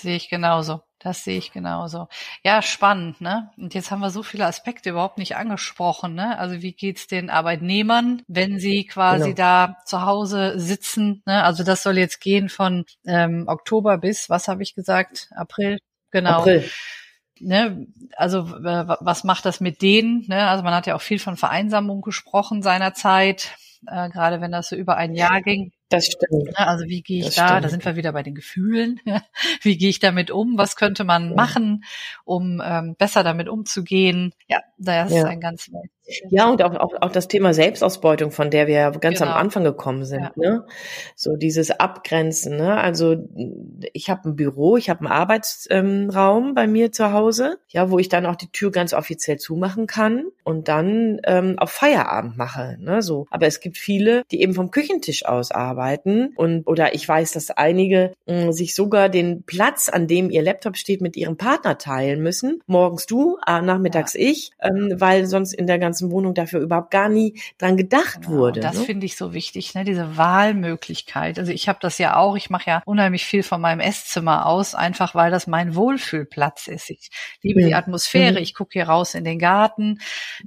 sehe 0.00 0.16
ich 0.16 0.30
genauso. 0.30 0.80
Das 1.02 1.24
sehe 1.24 1.38
ich 1.38 1.50
genauso. 1.50 2.08
Ja, 2.44 2.60
spannend, 2.60 3.22
ne? 3.22 3.50
Und 3.56 3.72
jetzt 3.72 3.90
haben 3.90 4.00
wir 4.00 4.10
so 4.10 4.22
viele 4.22 4.44
Aspekte 4.44 4.90
überhaupt 4.90 5.16
nicht 5.16 5.34
angesprochen, 5.34 6.14
ne? 6.14 6.38
Also 6.38 6.60
wie 6.60 6.72
geht's 6.72 7.06
den 7.06 7.30
Arbeitnehmern, 7.30 8.22
wenn 8.28 8.58
sie 8.58 8.84
quasi 8.84 9.34
Genau. 9.34 9.36
da 9.36 9.76
zu 9.86 10.02
Hause 10.02 10.58
sitzen? 10.60 11.22
Ne? 11.26 11.42
Also 11.42 11.64
das 11.64 11.82
soll 11.82 11.96
jetzt 11.96 12.20
gehen 12.20 12.50
von 12.50 12.84
ähm, 13.06 13.44
Oktober 13.48 13.96
bis, 13.96 14.28
was 14.28 14.46
habe 14.46 14.62
ich 14.62 14.74
gesagt? 14.74 15.30
April. 15.34 15.78
Genau. 16.10 16.40
April. 16.40 16.70
Ne, 17.42 17.86
also 18.16 18.40
äh, 18.40 18.86
was 19.00 19.24
macht 19.24 19.46
das 19.46 19.60
mit 19.60 19.80
denen? 19.80 20.26
Ne? 20.28 20.46
Also 20.48 20.62
man 20.62 20.74
hat 20.74 20.86
ja 20.86 20.94
auch 20.94 21.00
viel 21.00 21.18
von 21.18 21.38
Vereinsamung 21.38 22.02
gesprochen 22.02 22.62
seinerzeit, 22.62 23.56
äh, 23.86 24.10
gerade 24.10 24.42
wenn 24.42 24.52
das 24.52 24.68
so 24.68 24.76
über 24.76 24.98
ein 24.98 25.14
Jahr 25.14 25.40
ging. 25.40 25.72
Das 25.90 26.06
stimmt. 26.06 26.44
Ne, 26.44 26.58
Also 26.58 26.84
wie 26.86 27.02
gehe 27.02 27.18
ich 27.20 27.26
Das 27.26 27.34
da? 27.34 27.46
Da 27.48 27.58
stimmt. 27.58 27.70
sind 27.72 27.84
wir 27.84 27.96
wieder 27.96 28.12
bei 28.12 28.22
den 28.22 28.34
Gefühlen. 28.34 29.00
Wie 29.62 29.76
gehe 29.76 29.90
ich 29.90 29.98
damit 29.98 30.30
um? 30.30 30.56
Was 30.56 30.76
könnte 30.76 31.04
man 31.04 31.34
machen, 31.34 31.84
um 32.24 32.62
ähm, 32.64 32.94
besser 32.96 33.22
damit 33.24 33.48
umzugehen? 33.48 34.32
Ja, 34.48 34.60
da 34.78 35.04
ist 35.04 35.12
Ja. 35.12 35.24
ein 35.26 35.40
ganz 35.40 35.68
Ja, 36.30 36.48
und 36.50 36.62
auch, 36.62 36.74
auch, 36.74 36.94
auch 37.00 37.12
das 37.12 37.28
Thema 37.28 37.54
Selbstausbeutung, 37.54 38.30
von 38.30 38.50
der 38.50 38.66
wir 38.66 38.74
ja 38.74 38.90
ganz 38.90 39.18
Genau. 39.18 39.30
am 39.32 39.36
Anfang 39.38 39.64
gekommen 39.64 40.04
sind. 40.04 40.22
Ja. 40.22 40.32
Ne? 40.36 40.64
So 41.16 41.36
dieses 41.36 41.70
Abgrenzen. 41.70 42.56
Ne? 42.56 42.76
Also 42.76 43.16
ich 43.92 44.10
habe 44.10 44.28
ein 44.28 44.36
Büro, 44.36 44.76
ich 44.76 44.90
habe 44.90 45.00
einen 45.00 45.08
Arbeitsraum 45.12 46.54
bei 46.54 46.66
mir 46.66 46.92
zu 46.92 47.12
Hause, 47.12 47.58
ja, 47.68 47.90
wo 47.90 47.98
ich 47.98 48.08
dann 48.08 48.26
auch 48.26 48.36
die 48.36 48.50
Tür 48.50 48.70
ganz 48.70 48.92
offiziell 48.94 49.38
zumachen 49.38 49.86
kann 49.86 50.24
und 50.44 50.68
dann 50.68 51.20
ähm, 51.24 51.58
auf 51.58 51.70
Feierabend 51.70 52.36
mache. 52.36 52.76
Ne? 52.80 53.02
So. 53.02 53.26
Aber 53.30 53.46
es 53.46 53.60
gibt 53.60 53.76
viele, 53.78 54.22
die 54.30 54.42
eben 54.42 54.54
vom 54.54 54.70
Küchentisch 54.70 55.24
aus 55.26 55.50
arbeiten 55.50 56.32
und 56.36 56.66
oder 56.66 56.94
ich 56.94 57.06
weiß, 57.08 57.32
dass 57.32 57.50
einige 57.50 58.12
mh, 58.26 58.52
sich 58.52 58.74
sogar 58.74 59.08
den 59.08 59.42
Platz, 59.44 59.88
an 59.88 60.06
dem 60.06 60.30
ihr 60.30 60.42
Laptop 60.42 60.76
steht, 60.76 61.00
mit 61.00 61.16
ihrem 61.16 61.36
Partner 61.36 61.78
teilen 61.78 62.22
müssen. 62.22 62.60
Morgens 62.66 63.06
du, 63.06 63.38
äh, 63.46 63.60
nachmittags 63.60 64.14
ich, 64.14 64.50
ähm, 64.60 64.94
weil 64.96 65.26
sonst 65.26 65.52
in 65.54 65.66
der 65.66 65.78
ganzen 65.78 65.99
Wohnung 66.08 66.34
dafür 66.34 66.60
überhaupt 66.60 66.92
gar 66.92 67.08
nie 67.08 67.40
dran 67.58 67.76
gedacht 67.76 68.20
Genau, 68.22 68.38
wurde. 68.38 68.60
das 68.60 68.76
ne? 68.78 68.84
finde 68.84 69.06
ich 69.06 69.16
so 69.16 69.34
wichtig, 69.34 69.74
ne? 69.74 69.82
diese 69.82 70.16
Wahlmöglichkeit. 70.16 71.38
Also 71.38 71.52
ich 71.52 71.68
habe 71.68 71.78
das 71.82 71.98
ja 71.98 72.16
auch, 72.16 72.36
ich 72.36 72.50
mache 72.50 72.70
ja 72.70 72.82
unheimlich 72.86 73.24
viel 73.24 73.42
von 73.42 73.60
meinem 73.60 73.80
Esszimmer 73.80 74.46
aus, 74.46 74.74
einfach 74.74 75.14
weil 75.14 75.30
das 75.30 75.46
mein 75.46 75.74
Wohlfühlplatz 75.74 76.68
ist. 76.68 76.90
Ich 76.90 77.10
liebe 77.42 77.60
Mhm. 77.62 77.66
die 77.66 77.74
Atmosphäre, 77.74 78.32
Mhm. 78.32 78.38
ich 78.42 78.54
gucke 78.54 78.70
hier 78.74 78.88
raus 78.88 79.14
in 79.14 79.24
den 79.24 79.38
Garten 79.38 79.98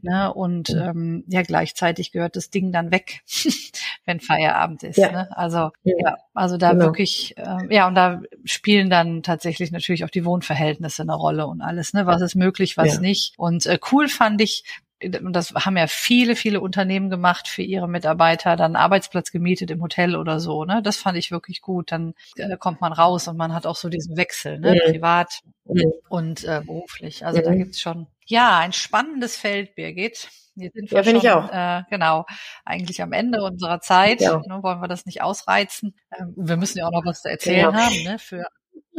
ne? 0.02 0.34
und 0.34 0.70
ähm, 0.70 1.24
ja, 1.28 1.42
gleichzeitig 1.42 2.12
gehört 2.12 2.36
das 2.36 2.50
Ding 2.50 2.72
dann 2.72 2.92
weg, 2.92 3.22
wenn 4.06 4.20
Feierabend 4.20 4.84
ist. 4.84 4.98
Ja. 4.98 5.12
Ne? 5.12 5.30
Also 5.38 5.72
Ja. 5.84 5.96
ja, 6.06 6.18
also 6.34 6.58
da 6.58 6.72
Genau. 6.72 6.86
wirklich, 6.86 7.34
ähm, 7.38 7.68
ja, 7.70 7.88
und 7.88 7.96
da 7.96 8.22
spielen 8.46 8.90
dann 8.90 9.24
tatsächlich 9.24 9.72
natürlich 9.72 10.04
auch 10.06 10.10
die 10.10 10.26
Wohnverhältnisse 10.26 11.02
eine 11.04 11.16
Rolle 11.16 11.48
und 11.48 11.62
alles, 11.62 11.94
ne? 11.94 12.06
Was 12.06 12.22
ist 12.22 12.36
möglich, 12.36 12.78
was 12.78 12.96
Ja. 12.96 13.00
nicht. 13.02 13.34
Und 13.38 13.66
äh, 13.66 13.80
cool 13.92 14.08
fand 14.08 14.42
ich, 14.42 14.64
das 15.10 15.54
haben 15.54 15.78
ja 15.78 15.88
viele, 15.88 16.36
viele 16.36 16.62
Unternehmen 16.62 17.10
gemacht 17.10 17.48
für 17.48 17.62
ihre 17.62 17.88
Mitarbeiter, 17.88 18.56
dann 18.56 18.76
Arbeitsplatz 18.76 19.32
gemietet 19.32 19.72
im 19.72 19.82
Hotel 19.82 20.16
oder 20.16 20.40
so, 20.40 20.66
ne? 20.66 20.82
Das 20.84 20.98
fand 20.98 21.18
ich 21.18 21.32
wirklich 21.32 21.62
gut. 21.62 21.92
Dann 21.92 22.14
äh, 22.38 22.58
kommt 22.58 22.82
man 22.82 22.94
raus 22.94 23.28
und 23.28 23.38
man 23.38 23.54
hat 23.54 23.66
auch 23.66 23.76
so 23.76 23.90
diesen 23.90 24.18
Wechsel, 24.18 24.60
ne? 24.60 24.74
Mhm. 24.74 24.92
Privat 24.92 25.40
Mhm. 25.66 25.94
und 26.10 26.44
äh, 26.44 26.62
beruflich. 26.66 27.26
Also 27.26 27.42
da 27.42 27.52
Mhm. 27.52 27.58
gibt's 27.60 27.80
schon, 27.80 28.08
ja, 28.26 28.60
ein 28.60 28.74
spannendes 28.74 29.38
Feld, 29.38 29.76
Birgit. 29.76 30.30
Jetzt 30.56 30.76
sind 30.76 30.92
wir 30.92 30.98
Ja, 30.98 31.04
finde 31.04 31.20
schon, 31.22 31.30
ich 31.30 31.34
auch. 31.36 31.52
Äh, 31.52 31.84
genau, 31.90 32.26
eigentlich 32.66 33.02
am 33.02 33.12
Ende 33.12 33.42
unserer 33.44 33.80
Zeit. 33.80 34.22
Ja. 34.22 34.38
Ne, 34.48 34.62
wollen 34.62 34.82
wir 34.82 34.88
das 34.88 35.06
nicht 35.06 35.22
ausreizen? 35.22 35.96
Ähm, 36.18 36.34
wir 36.36 36.58
müssen 36.58 36.78
ja 36.78 36.86
auch 36.86 36.92
noch 36.92 37.06
was 37.06 37.22
zu 37.22 37.30
erzählen 37.30 37.72
Genau. 37.72 37.80
haben, 37.80 38.04
ne? 38.04 38.20
Für 38.20 38.46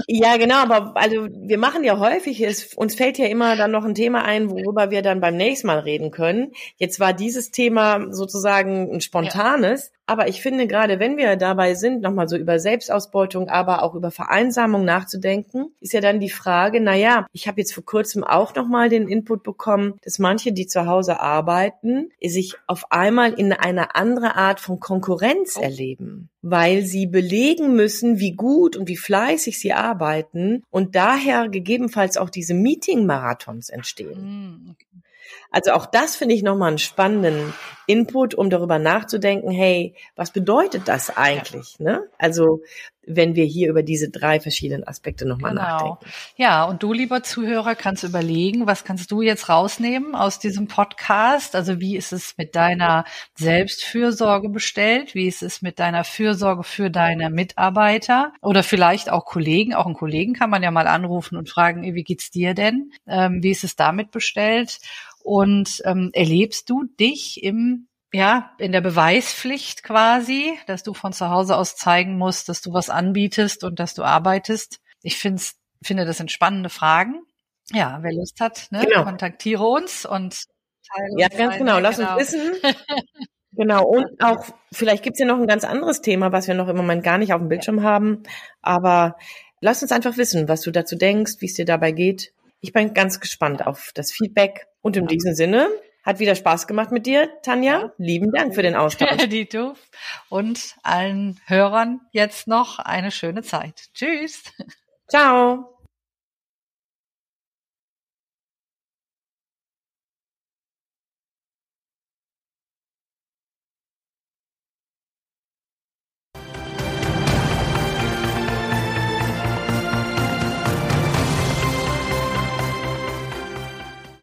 Ja, 0.09 0.37
genau, 0.37 0.57
aber 0.57 0.96
also 0.96 1.28
wir 1.30 1.57
machen 1.59 1.85
ja 1.85 1.98
häufig, 1.98 2.40
es, 2.40 2.74
uns 2.74 2.96
fällt 2.96 3.16
ja 3.16 3.26
immer 3.26 3.54
dann 3.57 3.70
noch 3.70 3.85
ein 3.85 3.94
Thema 3.94 4.24
ein, 4.24 4.50
worüber 4.50 4.90
wir 4.90 5.02
dann 5.02 5.20
beim 5.20 5.37
nächsten 5.37 5.68
Mal 5.68 5.78
reden 5.78 6.11
können. 6.11 6.52
Jetzt 6.76 6.98
war 6.98 7.12
dieses 7.12 7.52
Thema 7.52 8.12
sozusagen 8.12 8.92
ein 8.92 9.00
spontanes, 9.00 9.92
aber 10.06 10.28
ich 10.28 10.42
finde 10.42 10.66
gerade, 10.66 10.98
wenn 11.00 11.16
wir 11.16 11.36
dabei 11.36 11.74
sind, 11.74 12.02
nochmal 12.02 12.28
so 12.28 12.36
über 12.36 12.58
Selbstausbeutung, 12.58 13.48
aber 13.48 13.82
auch 13.82 13.94
über 13.94 14.10
Vereinsamung 14.10 14.84
nachzudenken, 14.84 15.66
ist 15.80 15.92
ja 15.92 16.00
dann 16.00 16.20
die 16.20 16.30
Frage, 16.30 16.80
na 16.80 16.94
ja, 16.94 17.26
ich 17.32 17.48
habe 17.48 17.60
jetzt 17.60 17.72
vor 17.72 17.84
kurzem 17.84 18.22
auch 18.24 18.54
nochmal 18.54 18.88
den 18.88 19.08
Input 19.08 19.42
bekommen, 19.42 19.94
dass 20.02 20.18
manche, 20.18 20.52
die 20.52 20.66
zu 20.66 20.86
Hause 20.86 21.20
arbeiten, 21.20 22.10
sich 22.22 22.54
auf 22.66 22.90
einmal 22.92 23.32
in 23.32 23.52
eine 23.52 23.94
andere 23.94 24.36
Art 24.36 24.60
von 24.60 24.80
Konkurrenz 24.80 25.56
Oh. 25.56 25.60
erleben, 25.62 26.28
weil 26.42 26.82
sie 26.82 27.06
belegen 27.06 27.74
müssen, 27.74 28.18
wie 28.18 28.32
gut 28.32 28.76
und 28.76 28.88
wie 28.88 28.96
fleißig 28.96 29.58
sie 29.58 29.72
arbeiten 29.72 30.62
und 30.70 30.94
daher 30.94 31.48
gegebenenfalls 31.48 32.16
auch 32.16 32.30
diese 32.30 32.54
Meeting-Marathons 32.54 33.70
entstehen. 33.70 34.76
Also 35.50 35.72
auch 35.72 35.87
das 35.87 36.16
finde 36.16 36.34
ich 36.34 36.42
nochmal 36.42 36.68
einen 36.68 36.78
spannenden 36.78 37.54
Input, 37.87 38.34
um 38.34 38.50
darüber 38.50 38.78
nachzudenken, 38.78 39.50
hey, 39.50 39.94
was 40.16 40.30
bedeutet 40.30 40.88
das 40.88 41.16
eigentlich? 41.16 41.78
Ne? 41.78 42.02
Also 42.18 42.60
wenn 43.06 43.34
wir 43.34 43.44
hier 43.44 43.68
über 43.68 43.82
diese 43.82 44.10
drei 44.10 44.40
verschiedenen 44.40 44.86
Aspekte 44.86 45.26
nochmal 45.26 45.52
genau. 45.52 45.62
nachdenken. 45.62 46.06
Ja, 46.36 46.64
und 46.64 46.82
du, 46.82 46.92
lieber 46.92 47.22
Zuhörer, 47.22 47.74
kannst 47.74 48.02
überlegen, 48.02 48.66
was 48.66 48.84
kannst 48.84 49.10
du 49.10 49.22
jetzt 49.22 49.48
rausnehmen 49.48 50.14
aus 50.14 50.38
diesem 50.38 50.68
Podcast? 50.68 51.54
Also 51.54 51.80
wie 51.80 51.96
ist 51.96 52.12
es 52.12 52.36
mit 52.36 52.54
deiner 52.54 53.04
Selbstfürsorge 53.34 54.48
bestellt? 54.48 55.14
Wie 55.14 55.26
ist 55.26 55.42
es 55.42 55.62
mit 55.62 55.78
deiner 55.78 56.04
Fürsorge 56.04 56.62
für 56.62 56.90
deine 56.90 57.30
Mitarbeiter 57.30 58.32
oder 58.40 58.62
vielleicht 58.62 59.10
auch 59.10 59.24
Kollegen? 59.24 59.74
Auch 59.74 59.86
einen 59.86 59.94
Kollegen 59.94 60.34
kann 60.34 60.50
man 60.50 60.62
ja 60.62 60.70
mal 60.70 60.86
anrufen 60.86 61.36
und 61.36 61.48
fragen, 61.48 61.82
wie 61.94 62.04
geht's 62.04 62.30
dir 62.30 62.54
denn? 62.54 62.92
Ähm, 63.06 63.42
wie 63.42 63.50
ist 63.50 63.64
es 63.64 63.76
damit 63.76 64.10
bestellt? 64.10 64.80
Und 65.22 65.80
ähm, 65.84 66.10
erlebst 66.12 66.68
du 66.68 66.84
dich 67.00 67.42
im 67.42 67.86
ja, 68.14 68.53
in 68.59 68.70
der 68.70 68.81
Beweispflicht 68.81 69.83
quasi, 69.83 70.57
dass 70.68 70.85
du 70.85 70.94
von 70.94 71.12
zu 71.12 71.31
Hause 71.31 71.57
aus 71.57 71.74
zeigen 71.74 72.16
musst, 72.16 72.48
dass 72.48 72.61
du 72.61 72.72
was 72.72 72.88
anbietest 72.88 73.64
und 73.64 73.81
dass 73.81 73.94
du 73.94 74.05
arbeitest. 74.05 74.79
Ich 75.03 75.18
find's, 75.18 75.57
finde, 75.83 76.05
das 76.05 76.18
sind 76.18 76.31
spannende 76.31 76.70
Fragen. 76.70 77.22
Ja, 77.72 77.98
wer 78.03 78.12
Lust 78.12 78.38
hat, 78.38 78.68
ne, 78.70 78.87
genau. 78.87 79.03
kontaktiere 79.03 79.64
uns 79.64 80.07
und 80.07 80.44
teile 80.94 81.09
Ja, 81.18 81.27
ganz 81.27 81.57
genau. 81.57 81.81
Lass 81.81 81.96
genau. 81.96 82.16
uns 82.16 82.33
wissen. 82.33 82.53
genau. 83.53 83.85
Und 83.85 84.22
auch, 84.22 84.46
vielleicht 84.70 85.03
gibt's 85.03 85.18
ja 85.18 85.27
noch 85.27 85.38
ein 85.38 85.48
ganz 85.48 85.64
anderes 85.64 86.00
Thema, 86.00 86.31
was 86.31 86.46
wir 86.46 86.55
noch 86.55 86.68
im 86.68 86.77
Moment 86.77 87.03
gar 87.03 87.18
nicht 87.18 87.33
auf 87.33 87.40
dem 87.40 87.48
Bildschirm 87.48 87.83
haben. 87.83 88.22
Aber 88.62 89.16
lass 89.61 89.83
uns 89.83 89.90
einfach 89.90 90.16
wissen, 90.18 90.46
was 90.46 90.61
du 90.61 90.70
dazu 90.70 90.94
denkst, 90.94 91.40
wie 91.40 91.46
es 91.46 91.55
dir 91.55 91.64
dabei 91.64 91.90
geht. 91.90 92.33
Ich 92.61 92.72
bin 92.72 92.94
ganz 92.94 93.18
gespannt 93.18 93.66
auf 93.66 93.90
das 93.92 94.12
Feedback. 94.12 94.68
Und 94.83 94.96
in 94.96 95.09
diesem 95.09 95.35
Sinne, 95.35 95.68
hat 96.04 96.18
wieder 96.18 96.34
Spaß 96.34 96.66
gemacht 96.66 96.92
mit 96.92 97.06
dir, 97.06 97.28
Tanja. 97.42 97.80
Ja. 97.80 97.92
Lieben 97.98 98.30
Dank 98.32 98.54
für 98.54 98.62
den 98.62 98.76
Austausch. 98.76 99.28
Dito. 99.28 99.74
Und 100.28 100.76
allen 100.82 101.40
Hörern 101.46 102.00
jetzt 102.12 102.46
noch 102.46 102.78
eine 102.78 103.10
schöne 103.10 103.42
Zeit. 103.42 103.88
Tschüss. 103.94 104.42
Ciao. 105.08 105.73